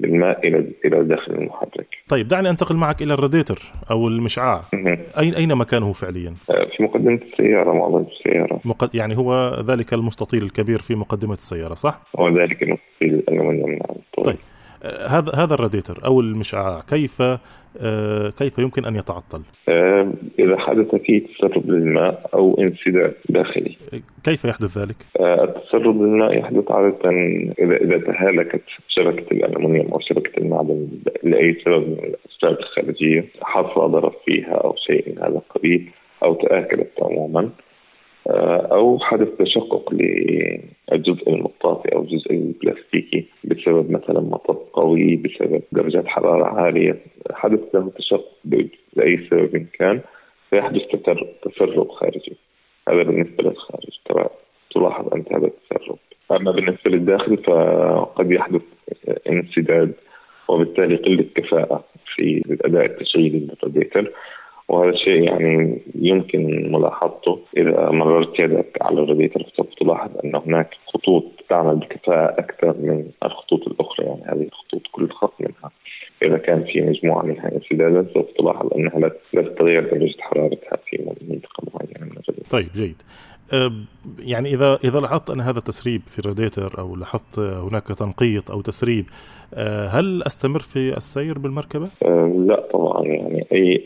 للماء 0.00 0.48
إلى 0.48 0.72
إلى 0.84 1.04
داخل 1.04 1.32
المحرك. 1.32 1.86
طيب 2.08 2.28
دعني 2.28 2.50
أنتقل 2.50 2.76
معك 2.76 3.02
إلى 3.02 3.14
الراديتر 3.14 3.58
أو 3.90 4.08
المشعاع. 4.08 4.62
اين 5.18 5.34
أين 5.34 5.54
مكانه 5.54 5.92
فعليا؟ 5.92 6.34
آه، 6.50 6.66
في 6.76 6.82
مقدمة 6.82 7.20
السيارة 7.32 7.72
معظم 7.72 8.04
السيارة. 8.12 8.60
مقد... 8.64 8.94
يعني 8.94 9.16
هو 9.16 9.62
ذلك 9.68 9.92
المستطيل 9.94 10.42
الكبير 10.42 10.78
في 10.78 10.94
مقدمة 10.94 11.32
السيارة 11.32 11.74
صح؟ 11.74 12.02
هو 12.18 12.28
ذلك 12.28 12.62
المستطيل 12.62 13.14
الالومنيوم 13.14 13.70
نعم 13.70 14.24
طيب 14.24 14.36
هذا 14.84 15.32
هذا 15.34 15.54
الراديتر 15.54 16.04
أو 16.04 16.20
المشعاع 16.20 16.80
كيف 16.80 17.22
آه، 17.80 18.30
كيف 18.38 18.58
يمكن 18.58 18.84
أن 18.84 18.96
يتعطل؟ 18.96 19.42
إذا 20.38 20.58
حدث 20.58 20.94
فيه 20.94 21.26
تسرب 21.26 21.70
للماء 21.70 22.30
أو 22.34 22.58
انسداد 22.58 23.14
داخلي. 23.28 23.76
كيف 24.24 24.44
يحدث 24.44 24.78
ذلك؟ 24.78 24.96
آه، 25.20 25.44
التسرب 25.44 26.02
للماء 26.02 26.38
يحدث 26.38 26.70
عادة 26.70 27.10
اذا 27.58 27.76
إذا 27.76 27.98
تهالكت 27.98 28.62
شبكة 28.88 29.32
الالومنيوم 29.32 29.92
أو 29.92 30.00
شبكة 30.00 30.38
المعدن 30.38 30.88
لأي 31.22 31.56
سبب 31.64 31.88
من 31.88 31.98
الأسباب 32.04 32.58
الخارجية 32.58 33.24
حصل 33.42 33.90
ضرر 33.90 34.14
فيها 34.26 34.54
أو 34.54 34.74
شيء 34.86 35.08
من 35.08 35.18
هذا 35.18 35.28
القبيل 35.28 35.90
أو 36.24 36.34
تآكلت 36.34 36.90
عموما 37.02 37.50
آه، 38.28 38.68
أو 38.72 38.98
حدث 38.98 39.28
تشقق 39.38 39.92
للجزء 40.92 41.28
المطاطي 41.30 41.88
أو 41.94 42.02
الجزء 42.02 42.30
البلاستيكي 42.30 43.24
بسبب 43.44 43.90
مثلا 43.90 44.20
مطب 44.20 44.58
قوي 44.72 45.16
بسبب 45.16 45.62
درجات 45.72 46.06
حرارة 46.06 46.44
عالية. 46.44 46.98
حدث 47.32 47.74
له 47.74 47.90
تشقق 47.96 48.68
لاي 48.96 49.26
سبب 49.30 49.66
كان 49.72 50.00
فيحدث 50.50 50.82
تسرب 51.42 51.88
خارجي. 51.88 52.36
هذا 52.88 53.02
بالنسبة 53.02 53.44
للخارج. 53.44 53.98
تلاحظ 54.74 55.14
أنت 55.14 55.32
هذا 55.32 55.46
التسرب 55.46 55.98
أما 56.32 56.50
بالنسبة 56.50 56.90
للداخل 56.90 57.36
فقد 57.36 58.30
يحدث 58.30 58.62
انسداد 59.30 59.92
وبالتالي 60.48 60.96
قلة 60.96 61.24
كفاءة 61.34 61.84
في 62.14 62.42
الاداء 62.50 62.84
التشغيلي 62.84 63.38
للراديتر 63.38 64.12
وهذا 64.68 64.90
الشيء 64.90 65.22
يعني 65.22 65.82
يمكن 65.94 66.72
ملاحظته 66.72 67.38
إذا 67.56 67.90
مررت 67.90 68.38
يدك 68.38 68.78
على 68.80 69.00
الراديتر 69.00 69.46
سوف 69.56 69.66
تلاحظ 69.80 70.10
أن 70.24 70.34
هناك 70.34 70.70
خطوط 70.86 71.24
تعمل 71.48 71.76
بكفاءة 71.76 72.38
أكثر 72.38 72.74
من 72.78 73.10
الخطوط 73.24 73.68
الأخرى 73.68 74.06
يعني 74.06 74.22
هذه 74.24 74.46
الخطوط 74.46 74.82
كل 74.92 75.10
خط 75.10 75.34
منها 75.40 75.70
إذا 76.22 76.38
كان 76.38 76.64
في 76.64 76.80
مجموعة 76.80 77.22
منها 77.22 77.52
انسدادا 77.52 78.06
سوف 78.14 78.26
تلاحظ 78.38 78.74
أنها 78.76 78.98
لا 78.98 79.42
تتغير 79.42 79.90
درجة 79.90 80.20
حرارتها 80.20 80.78
في 80.86 81.14
منطقة 81.28 81.62
معينة 81.74 82.04
من 82.12 82.18
الراديتر. 82.18 82.50
طيب 82.50 82.68
جيد. 82.74 83.02
يعني 84.18 84.54
إذا 84.54 84.78
إذا 84.84 85.00
لاحظت 85.00 85.30
أن 85.30 85.40
هذا 85.40 85.60
تسريب 85.60 86.00
في 86.00 86.18
الراديتر 86.18 86.78
أو 86.78 86.96
لاحظت 86.96 87.38
هناك 87.38 87.86
تنقيط 87.88 88.50
أو 88.50 88.60
تسريب 88.60 89.04
أه، 89.54 89.86
هل 89.86 90.22
أستمر 90.22 90.58
في 90.58 90.96
السير 90.96 91.38
بالمركبة؟ 91.38 91.88
أه، 92.02 92.32
لا 92.46 92.68
طبعا 92.72 93.06
يعني 93.06 93.46
أي 93.52 93.84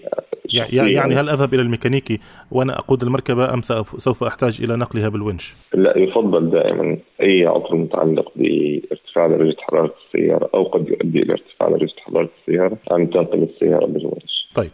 يعني, 0.52 0.92
يعني 0.92 1.14
هل 1.14 1.28
أذهب 1.28 1.54
إلى 1.54 1.62
الميكانيكي 1.62 2.18
وأنا 2.50 2.78
أقود 2.78 3.02
المركبة 3.02 3.54
أم 3.54 3.60
سوف 3.82 4.24
أحتاج 4.24 4.60
إلى 4.64 4.76
نقلها 4.76 5.08
بالونش؟ 5.08 5.56
لا 5.74 5.98
يفضل 5.98 6.50
دائما 6.50 6.98
أي 7.22 7.46
عطل 7.46 7.76
متعلق 7.76 8.32
بارتفاع 8.36 9.26
درجة 9.26 9.56
حرارة 9.60 9.94
السيارة 10.06 10.50
أو 10.54 10.64
قد 10.64 10.88
يؤدي 10.88 11.22
إلى 11.22 11.32
ارتفاع 11.32 11.68
درجة 11.68 11.92
حرارة 11.98 12.30
السيارة 12.40 12.76
أن 12.92 13.10
تنقل 13.10 13.42
السيارة 13.42 13.86
بالونش. 13.86 14.48
طيب 14.54 14.70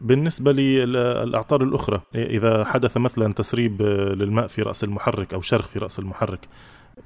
بالنسبة 0.00 0.52
للأعطال 0.52 1.62
الأخرى 1.62 2.00
إذا 2.14 2.64
حدث 2.64 2.96
مثلا 2.96 3.32
تسريب 3.32 3.82
للماء 4.18 4.46
في 4.46 4.62
رأس 4.62 4.84
المحرك 4.84 5.34
أو 5.34 5.40
شرخ 5.40 5.68
في 5.68 5.78
رأس 5.78 5.98
المحرك 5.98 6.40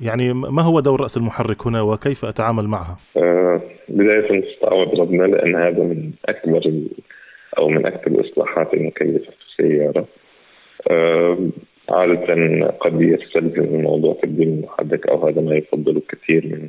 يعني 0.00 0.32
ما 0.32 0.62
هو 0.62 0.80
دور 0.80 1.00
رأس 1.00 1.16
المحرك 1.16 1.66
هنا 1.66 1.80
وكيف 1.80 2.24
أتعامل 2.24 2.64
معها؟ 2.64 2.98
آه 3.16 3.60
بداية 3.88 4.40
تستعوض 4.40 5.00
ربنا 5.00 5.22
لأن 5.22 5.56
هذا 5.56 5.82
من 5.82 6.10
أكبر 6.28 6.72
أو 7.58 7.68
من 7.68 7.86
أكثر 7.86 8.10
الإصلاحات 8.10 8.74
المكلفة 8.74 9.30
في 9.30 9.62
السيارة. 9.62 10.06
آه 10.90 11.38
عادة 11.88 12.66
قد 12.66 13.02
يستلزم 13.02 13.74
الموضوع 13.74 14.16
تبديل 14.22 14.48
المحرك 14.48 15.08
أو 15.08 15.28
هذا 15.28 15.40
ما 15.40 15.56
يفضله 15.56 16.02
كثير 16.08 16.46
من 16.46 16.68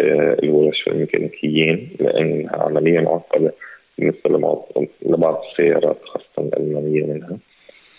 آه 0.00 0.36
الورش 0.42 0.86
والميكانيكيين 0.86 1.96
لأنها 2.00 2.56
عملية 2.56 3.00
معقدة 3.00 3.54
بالنسبة 3.98 4.30
لبعض 5.06 5.42
السيارات 5.50 5.98
خاصة 6.04 6.48
الألمانية 6.48 7.04
منها. 7.04 7.38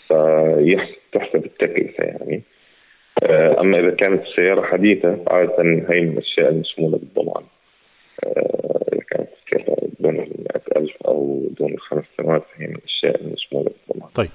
فتحسب 0.10 1.46
التكلفة 1.46 2.04
يعني. 2.04 2.44
آه، 3.24 3.62
أما 3.62 3.80
إذا 3.80 3.92
كانت 3.92 4.22
السيارة 4.22 4.62
حديثة 4.62 5.18
عادة 5.28 5.64
هي 5.64 6.02
من 6.02 6.14
الأشياء 6.18 6.50
المشموله 6.50 6.98
بالضمان 6.98 7.44
آه، 8.24 8.86
اذا 8.94 9.02
كانت 9.10 9.30
السياره 9.46 9.88
دون 10.00 10.20
ال 10.20 10.46
ألف 10.78 10.92
أو 11.08 11.48
دون 11.66 11.74
الخمس 11.74 12.04
سنوات 12.18 12.44
فهي 12.58 12.68
من 12.68 12.76
الاشياء 12.76 13.22
المشموله 13.22 13.70
بالضمان 13.70 14.10
طيب 14.16 14.30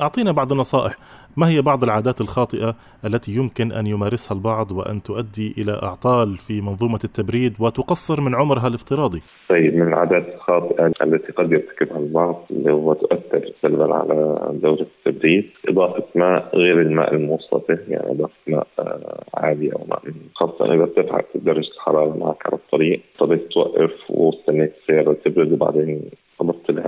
أعطينا 0.00 0.32
بعض 0.32 0.52
النصائح. 0.52 0.96
ما 1.36 1.48
هي 1.48 1.62
بعض 1.62 1.84
العادات 1.84 2.20
الخاطئة 2.20 2.76
التي 3.04 3.32
يمكن 3.32 3.72
أن 3.72 3.86
يمارسها 3.86 4.36
البعض 4.36 4.72
وأن 4.72 5.02
تؤدي 5.02 5.54
إلى 5.58 5.72
أعطال 5.82 6.36
في 6.36 6.60
منظومة 6.60 7.00
التبريد 7.04 7.52
وتقصر 7.60 8.20
من 8.20 8.34
عمرها 8.34 8.68
الافتراضي؟ 8.68 9.22
طيب 9.48 9.74
من 9.74 9.88
العادات 9.88 10.34
الخاطئة 10.34 10.92
التي 11.02 11.32
قد 11.32 11.52
يرتكبها 11.52 11.98
البعض 11.98 12.44
اللي 12.50 12.72
هو 12.72 12.92
تؤثر 12.92 13.52
سلبا 13.62 13.94
على 13.94 14.38
دورة 14.62 14.86
التبريد 15.06 15.50
إضافة 15.68 16.04
ماء 16.14 16.56
غير 16.56 16.80
الماء 16.80 17.14
الموصى 17.14 17.60
به 17.68 17.78
يعني 17.88 18.10
إضافة 18.10 18.34
ماء 18.46 18.66
آه، 18.78 19.24
عادي 19.34 19.72
أو 19.72 19.84
ماء 19.88 20.02
خاصة 20.34 20.74
إذا 20.74 20.82
ارتفعت 20.82 21.26
درجة 21.34 21.68
الحرارة 21.76 22.16
معك 22.16 22.46
على 22.46 22.54
الطريق 22.54 23.00
اضطريت 23.14 23.46
توقف 23.52 23.92
واستنيت 24.08 24.74
السيارة 24.82 25.16
تبرد 25.24 25.52
وبعدين 25.52 26.10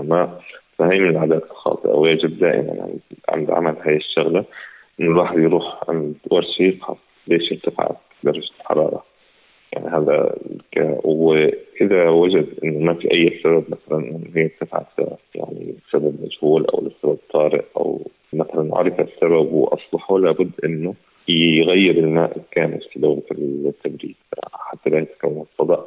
ماء 0.03 0.43
فهي 0.79 0.99
من 0.99 1.11
العادات 1.11 1.51
الخاطئة 1.51 1.91
ويجب 1.91 2.39
دائما 2.39 2.89
عند 3.29 3.51
عمل 3.51 3.77
هاي 3.83 3.97
الشغلة 3.97 4.45
إنه 5.01 5.11
الواحد 5.11 5.39
يروح 5.39 5.85
عند 5.89 6.15
ورشة 6.31 6.63
يفحص 6.63 6.97
ليش 7.27 7.53
ارتفعت 7.53 7.97
درجة 8.25 8.51
الحرارة. 8.61 9.05
يعني 9.73 9.87
هذا 9.87 10.35
ك... 10.73 10.99
وإذا 11.05 12.09
وجد 12.09 12.47
إنه 12.65 12.79
ما 12.79 12.95
في 12.95 13.13
أي 13.13 13.41
سبب 13.45 13.65
مثلا 13.69 14.21
هي 14.37 14.45
ارتفعت 14.45 14.87
يعني 15.35 15.75
سبب 15.91 16.17
مجهول 16.23 16.65
أو 16.67 16.87
لسبب 16.87 17.19
طارئ 17.31 17.63
أو 17.77 18.03
مثلا 18.33 18.77
عرف 18.77 19.01
السبب 19.01 19.53
وأصلحه 19.53 20.19
لابد 20.19 20.51
إنه 20.65 20.95
يغير 21.29 21.99
الماء 21.99 22.37
الكامل 22.37 22.81
في 22.93 23.01
دورة 23.01 23.23
التبريد 23.33 24.15
حتى 24.53 24.91
لا 24.91 24.99
يتكون 24.99 25.45
صدأ 25.59 25.85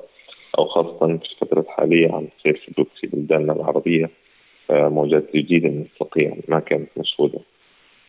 أو 0.59 0.65
خاصة 0.65 1.17
في 1.17 1.31
الفترة 1.31 1.59
الحالية 1.59 2.11
عم 2.11 2.27
تصير 2.39 2.61
في 3.01 3.07
بلداننا 3.07 3.53
العربية 3.53 4.09
موجات 4.69 5.35
جديدة 5.35 5.69
من 5.69 5.85
الصقيع 5.93 6.35
ما 6.47 6.59
كانت 6.59 6.89
مشهودة 6.97 7.39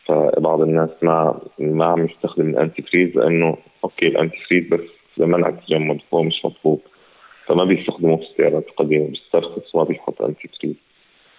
فبعض 0.07 0.61
الناس 0.61 0.91
ما 1.03 1.41
ما 1.59 1.85
عم 1.85 2.05
يستخدم 2.05 2.51
ال 2.51 2.83
antifreeze 2.83 3.17
لأنه 3.17 3.57
okay 3.85 4.07
ال 4.07 4.37
antifreeze 4.49 4.69
بس 4.69 4.81
لمنع 5.19 5.49
التجمد 5.49 6.01
هو 6.15 6.23
مش 6.23 6.45
مطلوب 6.45 6.81
فما 7.47 7.65
بيستخدموه 7.65 8.17
في 8.17 8.23
السيارات 8.23 8.67
القديمة 8.69 9.09
بيسترخص 9.09 9.75
وما 9.75 9.85
بيحط 9.85 10.23
antifreeze 10.23 10.75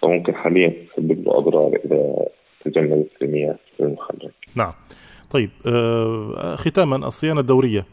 فممكن 0.02 0.34
حاليا 0.34 0.72
تسبب 0.92 1.24
له 1.26 1.38
أضرار 1.38 1.80
إذا 1.84 2.26
تجمدت 2.64 3.08
في 3.18 3.56
المحرك. 3.80 4.32
نعم. 4.56 4.72
طيب 5.30 5.50
آه 5.66 6.56
ختاما 6.56 6.96
الصيانة 6.96 7.40
الدورية 7.40 7.84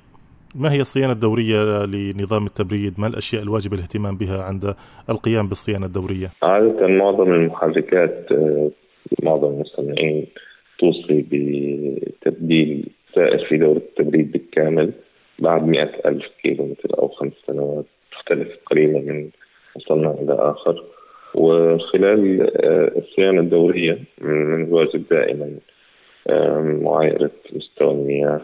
ما 0.55 0.71
هي 0.71 0.81
الصيانة 0.81 1.13
الدورية 1.13 1.85
لنظام 1.85 2.45
التبريد؟ 2.45 2.93
ما 2.99 3.07
الأشياء 3.07 3.43
الواجب 3.43 3.73
الاهتمام 3.73 4.17
بها 4.17 4.43
عند 4.43 4.75
القيام 5.09 5.47
بالصيانة 5.47 5.85
الدورية؟ 5.85 6.27
عادة 6.43 6.87
معظم 6.87 7.33
المحركات 7.33 8.27
آه، 8.31 8.71
معظم 9.23 9.47
المصنعين 9.47 10.27
توصي 10.79 11.25
بتبديل 11.31 12.89
سائر 13.15 13.45
في 13.49 13.57
دورة 13.57 13.77
التبريد 13.77 14.31
بالكامل 14.31 14.91
بعد 15.39 15.67
مئة 15.67 16.09
ألف 16.09 16.25
كيلو 16.43 16.65
متر 16.65 16.99
أو 16.99 17.07
خمس 17.07 17.33
سنوات 17.47 17.85
تختلف 18.11 18.47
قليلا 18.65 18.99
من 18.99 19.29
مصنع 19.75 20.11
إلى 20.11 20.33
آخر 20.33 20.83
وخلال 21.35 22.41
آه، 22.41 22.91
الصيانة 22.97 23.39
الدورية 23.39 23.99
من 24.21 24.63
الواجب 24.63 25.03
دائما 25.11 25.51
معايرة 26.81 27.31
مستوى 27.53 27.91
المياه 27.91 28.41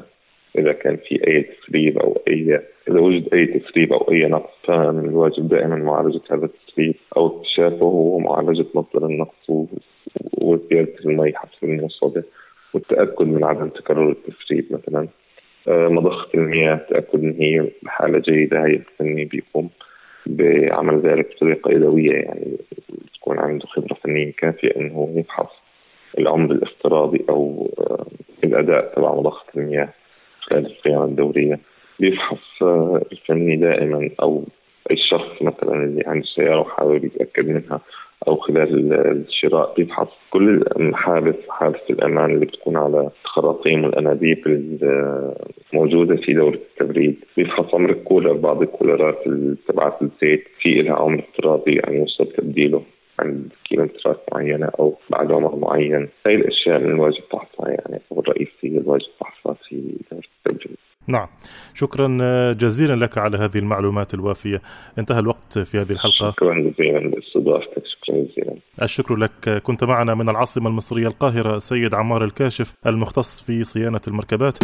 إذا 0.58 0.72
كان 0.72 0.98
في 0.98 1.28
أي 1.28 1.44
تسريب 1.44 1.98
أو 1.98 2.22
اي 2.28 2.62
إذا 2.90 3.00
وجد 3.00 3.34
أي 3.34 3.46
تسريب 3.46 3.94
أو 3.94 4.12
أي 4.12 4.26
نقص 4.26 4.54
فمن 4.64 5.10
الواجب 5.10 5.48
دائما 5.48 5.76
معالجة 5.76 6.22
هذا 6.32 6.46
التسريب 6.46 6.96
أو 7.18 7.28
اكتشافه 7.28 7.86
ومعالجه 7.86 8.66
مصدر 8.76 9.06
النقص 9.06 9.50
وزيادة 10.34 10.94
المي 11.06 11.34
حسب 11.36 11.64
الموصدة 11.64 12.24
والتأكد 12.74 13.28
من 13.28 13.44
عدم 13.44 13.70
تكرر 13.70 14.10
التسريب 14.10 14.66
مثلا. 14.72 15.08
آه، 15.68 15.88
مضخة 15.88 16.30
المياه 16.36 16.76
تأكد 16.90 17.24
إن 17.24 17.36
هي 17.40 17.72
بحالة 17.84 18.20
جيدة 18.20 18.66
هي 18.66 18.74
الفني 18.74 19.26
بيقوم 19.26 19.70
بعمل 20.26 21.00
ذلك 21.00 21.36
بطريقة 21.36 21.72
يدوية 21.72 22.14
يعني 22.14 22.58
تكون 23.14 23.40
عنده 23.40 23.66
خبرة 23.66 23.94
فنية 24.04 24.32
كافية 24.38 24.76
إنه 24.76 25.14
يفحص 25.16 25.52
العمر 26.18 26.52
الافتراضي 26.52 27.26
أو 27.30 27.72
آه، 27.80 28.06
الأداء 28.44 28.94
تبع 28.96 29.16
مضخة 29.16 29.46
المياه 29.58 29.90
خلال 30.50 30.66
الصيانة 30.66 31.06
الدورية 31.06 31.60
بيفحص 32.00 32.62
آه، 32.62 33.02
الفني 33.12 33.56
دائما 33.56 34.10
أو 34.22 34.44
الشخص 34.92 35.42
مثلا 35.42 35.84
اللي 35.84 36.04
عنده 36.08 36.26
سيارة 36.36 36.60
وحابب 36.60 37.06
يتأكد 37.06 37.48
منها 37.50 37.82
أو 38.28 38.36
خلال 38.36 38.94
الشراء 38.94 39.74
بيفحص 39.78 40.08
كل 40.30 40.64
المحابس 40.78 41.36
حابس 41.50 41.80
الأمان 41.90 42.32
اللي 42.32 42.46
بتكون 42.46 42.78
على 42.78 43.10
الخراطيم 43.26 43.84
والأنابيب 43.84 44.48
الموجوده 45.74 46.16
في 46.16 46.34
دورة 46.34 46.56
التبريد. 46.56 47.16
بيفحص 47.38 47.76
عمر 47.76 47.90
الكولر 47.90 48.34
بعض 48.34 48.62
الكولرات 48.62 49.24
تبعت 49.68 50.02
الزيت 50.02 50.44
في 50.62 50.70
لها 50.82 50.94
عمر 50.96 51.20
افتراضي 51.20 51.72
يعني 51.76 51.98
يوصل 51.98 52.26
تبديله. 52.26 52.82
عند 53.20 53.50
كيلومترات 53.70 54.24
معينة 54.34 54.70
أو 54.80 54.98
بعد 55.10 55.32
عمر 55.32 55.56
معين 55.56 56.10
هاي 56.26 56.36
الأشياء 56.36 56.78
اللي 56.78 56.88
الواجب 56.88 57.24
فحصها 57.32 57.70
يعني 57.70 58.02
أو 58.12 58.20
الرئيسية 58.20 58.78
الواجب 58.78 59.10
فحصها 59.20 59.56
في 59.70 59.98
دورة 60.12 60.24
التبريد 60.48 60.78
نعم. 61.08 61.28
شكرا 61.74 62.08
جزيلا 62.54 62.96
لك 63.06 63.18
على 63.18 63.38
هذه 63.38 63.58
المعلومات 63.58 64.14
الوافية. 64.14 64.62
انتهى 64.98 65.20
الوقت 65.20 65.60
في 65.60 65.78
هذه 65.78 65.92
الحلقة. 65.92 66.32
شكرا 66.32 66.54
جزيلا 66.54 67.00
لاستضافتك 67.00 67.84
شكرا 67.86 68.16
جزيلا. 68.16 68.56
الشكر 68.82 69.16
لك. 69.16 69.62
كنت 69.64 69.84
معنا 69.84 70.14
من 70.14 70.30
العاصمة 70.30 70.70
المصرية 70.70 71.08
القاهرة 71.08 71.58
سيد 71.58 71.96
عمار 71.96 72.24
الكاشف 72.24 72.74
المختص 72.86 73.44
في 73.44 73.64
صيانة 73.64 74.02
المركبات. 74.08 74.58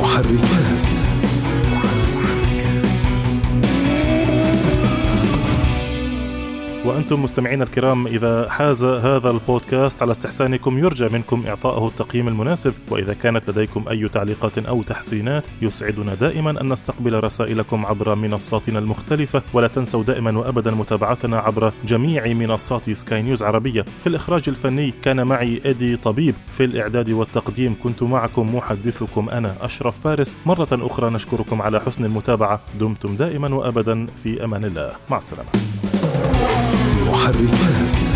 محركات. 0.00 1.09
وأنتم 6.84 7.22
مستمعين 7.22 7.62
الكرام 7.62 8.06
إذا 8.06 8.48
حاز 8.48 8.84
هذا 8.84 9.30
البودكاست 9.30 10.02
على 10.02 10.12
استحسانكم 10.12 10.78
يرجى 10.78 11.08
منكم 11.08 11.46
إعطائه 11.46 11.86
التقييم 11.86 12.28
المناسب 12.28 12.74
وإذا 12.90 13.14
كانت 13.14 13.50
لديكم 13.50 13.84
أي 13.88 14.08
تعليقات 14.08 14.58
أو 14.58 14.82
تحسينات 14.82 15.46
يسعدنا 15.62 16.14
دائما 16.14 16.60
أن 16.60 16.72
نستقبل 16.72 17.24
رسائلكم 17.24 17.86
عبر 17.86 18.14
منصاتنا 18.14 18.78
المختلفة 18.78 19.42
ولا 19.52 19.66
تنسوا 19.68 20.02
دائما 20.02 20.38
وأبدا 20.38 20.70
متابعتنا 20.70 21.38
عبر 21.38 21.72
جميع 21.84 22.26
منصات 22.26 22.90
سكاي 22.90 23.22
نيوز 23.22 23.42
عربية. 23.42 23.84
في 23.98 24.06
الإخراج 24.06 24.42
الفني 24.48 24.94
كان 25.02 25.26
معي 25.26 25.60
إيدي 25.64 25.96
طبيب 25.96 26.34
في 26.50 26.64
الإعداد 26.64 27.10
والتقديم 27.10 27.74
كنت 27.82 28.02
معكم 28.02 28.54
محدثكم 28.54 29.28
أنا 29.28 29.54
أشرف 29.60 30.00
فارس. 30.00 30.36
مرة 30.46 30.68
أخرى 30.72 31.10
نشكركم 31.10 31.62
على 31.62 31.80
حسن 31.80 32.04
المتابعة. 32.04 32.60
دمتم 32.80 33.16
دائما 33.16 33.54
وأبدا 33.54 34.06
في 34.22 34.44
أمان 34.44 34.64
الله. 34.64 34.92
مع 35.10 35.18
السلامة. 35.18 35.50
محركات 37.10 38.09